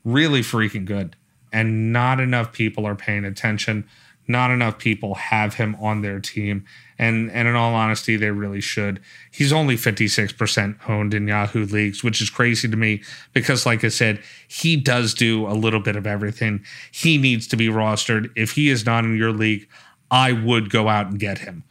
really 0.05 0.41
freaking 0.41 0.85
good, 0.85 1.17
and 1.53 1.93
not 1.93 2.21
enough 2.21 2.53
people 2.53 2.87
are 2.87 2.95
paying 2.95 3.25
attention 3.25 3.89
not 4.27 4.51
enough 4.51 4.79
people 4.79 5.15
have 5.15 5.55
him 5.55 5.77
on 5.81 6.03
their 6.03 6.21
team. 6.21 6.65
And 6.99 7.31
and 7.33 7.49
in 7.49 7.57
all 7.57 7.75
honesty, 7.75 8.17
they 8.17 8.31
really 8.31 8.61
should. 8.61 9.01
He's 9.31 9.53
only 9.53 9.77
56% 9.77 10.89
owned 10.89 11.13
in 11.13 11.27
Yahoo 11.27 11.67
leagues, 11.67 12.05
which 12.05 12.23
is 12.23 12.31
crazy 12.31 12.69
to 12.69 12.77
me 12.77 13.03
because, 13.33 13.67
like 13.67 13.83
I 13.85 13.89
said, 13.89 14.23
he 14.47 14.77
does 14.77 15.13
do 15.13 15.47
a 15.47 15.53
little 15.53 15.81
bit 15.81 15.97
of 15.97 16.07
everything. 16.07 16.65
He 16.93 17.19
needs 17.19 17.49
to 17.49 17.57
be 17.57 17.67
rostered. 17.67 18.31
If 18.37 18.53
he 18.53 18.71
is 18.71 18.87
not 18.87 19.05
in 19.05 19.17
your 19.17 19.33
league, 19.33 19.69
I 20.11 20.33
would 20.33 20.71
go 20.71 20.89
out 20.89 21.07
and 21.07 21.19
get 21.19 21.39
him. 21.39 21.65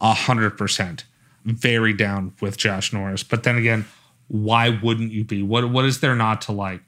A 0.00 0.14
hundred 0.14 0.58
percent. 0.58 1.04
Very 1.44 1.92
down 1.92 2.34
with 2.40 2.56
Josh 2.56 2.92
Norris. 2.92 3.22
But 3.22 3.42
then 3.42 3.56
again, 3.56 3.86
why 4.28 4.78
wouldn't 4.82 5.12
you 5.12 5.24
be? 5.24 5.42
What 5.42 5.70
what 5.70 5.84
is 5.84 6.00
there 6.00 6.14
not 6.14 6.42
to 6.42 6.52
like? 6.52 6.82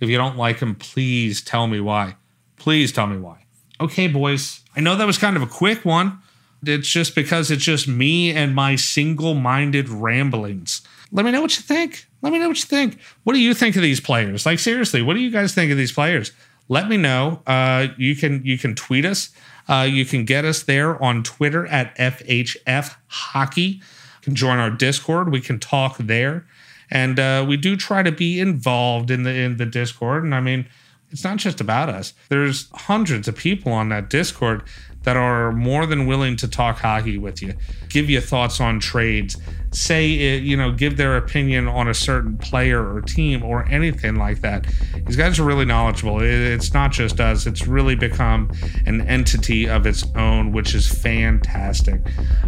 If 0.00 0.08
you 0.08 0.16
don't 0.16 0.36
like 0.36 0.60
him, 0.60 0.74
please 0.74 1.42
tell 1.42 1.66
me 1.66 1.80
why. 1.80 2.16
Please 2.56 2.92
tell 2.92 3.06
me 3.06 3.18
why. 3.18 3.44
Okay, 3.80 4.08
boys, 4.08 4.62
I 4.76 4.80
know 4.80 4.96
that 4.96 5.06
was 5.06 5.18
kind 5.18 5.36
of 5.36 5.42
a 5.42 5.46
quick 5.46 5.84
one. 5.84 6.18
It's 6.64 6.88
just 6.88 7.14
because 7.14 7.50
it's 7.50 7.64
just 7.64 7.86
me 7.86 8.32
and 8.32 8.54
my 8.54 8.74
single 8.74 9.34
minded 9.34 9.88
ramblings. 9.88 10.82
Let 11.12 11.24
me 11.24 11.30
know 11.30 11.40
what 11.40 11.56
you 11.56 11.62
think. 11.62 12.06
Let 12.20 12.32
me 12.32 12.38
know 12.40 12.48
what 12.48 12.58
you 12.58 12.64
think. 12.64 12.98
What 13.22 13.34
do 13.34 13.38
you 13.38 13.54
think 13.54 13.76
of 13.76 13.82
these 13.82 14.00
players? 14.00 14.44
Like 14.44 14.58
seriously, 14.58 15.02
what 15.02 15.14
do 15.14 15.20
you 15.20 15.30
guys 15.30 15.54
think 15.54 15.70
of 15.70 15.78
these 15.78 15.92
players? 15.92 16.32
Let 16.68 16.88
me 16.88 16.96
know. 16.96 17.42
Uh, 17.46 17.88
you 17.96 18.16
can 18.16 18.44
you 18.44 18.58
can 18.58 18.74
tweet 18.74 19.04
us. 19.04 19.30
Uh, 19.68 19.86
you 19.88 20.04
can 20.04 20.24
get 20.24 20.44
us 20.44 20.62
there 20.62 21.00
on 21.02 21.22
Twitter 21.22 21.66
at 21.66 21.96
FHF 21.96 22.96
Hockey. 23.06 23.82
Can 24.28 24.34
join 24.34 24.58
our 24.58 24.68
Discord. 24.68 25.32
We 25.32 25.40
can 25.40 25.58
talk 25.58 25.96
there, 25.96 26.44
and 26.90 27.18
uh, 27.18 27.46
we 27.48 27.56
do 27.56 27.76
try 27.76 28.02
to 28.02 28.12
be 28.12 28.40
involved 28.40 29.10
in 29.10 29.22
the 29.22 29.32
in 29.32 29.56
the 29.56 29.64
Discord. 29.64 30.22
And 30.22 30.34
I 30.34 30.40
mean, 30.40 30.66
it's 31.10 31.24
not 31.24 31.38
just 31.38 31.62
about 31.62 31.88
us. 31.88 32.12
There's 32.28 32.68
hundreds 32.74 33.26
of 33.26 33.36
people 33.36 33.72
on 33.72 33.88
that 33.88 34.10
Discord 34.10 34.64
that 35.08 35.16
are 35.16 35.52
more 35.52 35.86
than 35.86 36.04
willing 36.04 36.36
to 36.36 36.46
talk 36.46 36.80
hockey 36.80 37.16
with 37.16 37.40
you, 37.40 37.54
give 37.88 38.10
you 38.10 38.20
thoughts 38.20 38.60
on 38.60 38.78
trades, 38.78 39.38
say 39.70 40.12
it, 40.12 40.42
you 40.42 40.54
know, 40.54 40.70
give 40.70 40.98
their 40.98 41.16
opinion 41.16 41.66
on 41.66 41.88
a 41.88 41.94
certain 41.94 42.36
player 42.36 42.86
or 42.94 43.00
team 43.00 43.42
or 43.42 43.66
anything 43.70 44.16
like 44.16 44.42
that. 44.42 44.66
These 45.06 45.16
guys 45.16 45.38
are 45.38 45.44
really 45.44 45.64
knowledgeable. 45.64 46.20
It's 46.20 46.74
not 46.74 46.92
just 46.92 47.20
us, 47.20 47.46
it's 47.46 47.66
really 47.66 47.94
become 47.94 48.50
an 48.84 49.00
entity 49.08 49.66
of 49.66 49.86
its 49.86 50.04
own, 50.14 50.52
which 50.52 50.74
is 50.74 50.86
fantastic. 50.86 52.02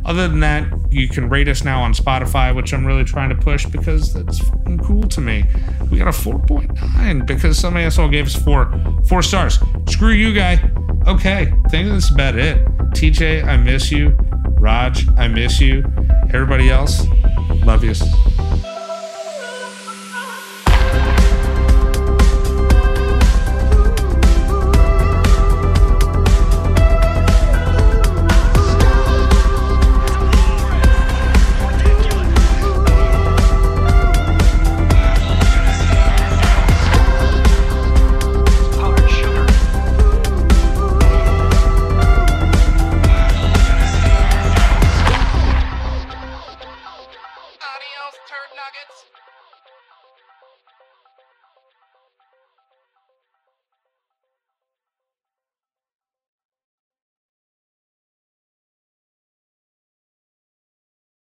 Other 0.04 0.28
than 0.28 0.40
that, 0.40 0.70
you 0.90 1.08
can 1.08 1.30
rate 1.30 1.48
us 1.48 1.64
now 1.64 1.80
on 1.80 1.94
Spotify, 1.94 2.54
which 2.54 2.74
I'm 2.74 2.84
really 2.84 3.04
trying 3.04 3.30
to 3.30 3.36
push 3.36 3.64
because 3.64 4.12
that's 4.12 4.38
cool 4.84 5.04
to 5.04 5.22
me. 5.22 5.44
We 5.90 5.96
got 5.96 6.08
a 6.08 6.10
4.9 6.10 7.26
because 7.26 7.58
some 7.58 7.78
asshole 7.78 8.10
gave 8.10 8.26
us 8.26 8.36
four 8.36 8.70
four 9.08 9.22
stars. 9.22 9.58
Screw 9.86 10.12
you, 10.12 10.34
guy. 10.34 10.56
Okay, 11.06 11.52
I 11.64 11.68
think 11.68 11.88
that's 11.88 12.10
about 12.10 12.36
it. 12.36 12.64
TJ, 12.92 13.44
I 13.44 13.56
miss 13.56 13.90
you. 13.90 14.16
Raj, 14.58 15.06
I 15.16 15.28
miss 15.28 15.60
you. 15.60 15.84
Everybody 16.32 16.70
else, 16.70 17.06
love 17.64 17.82
you. 17.82 17.94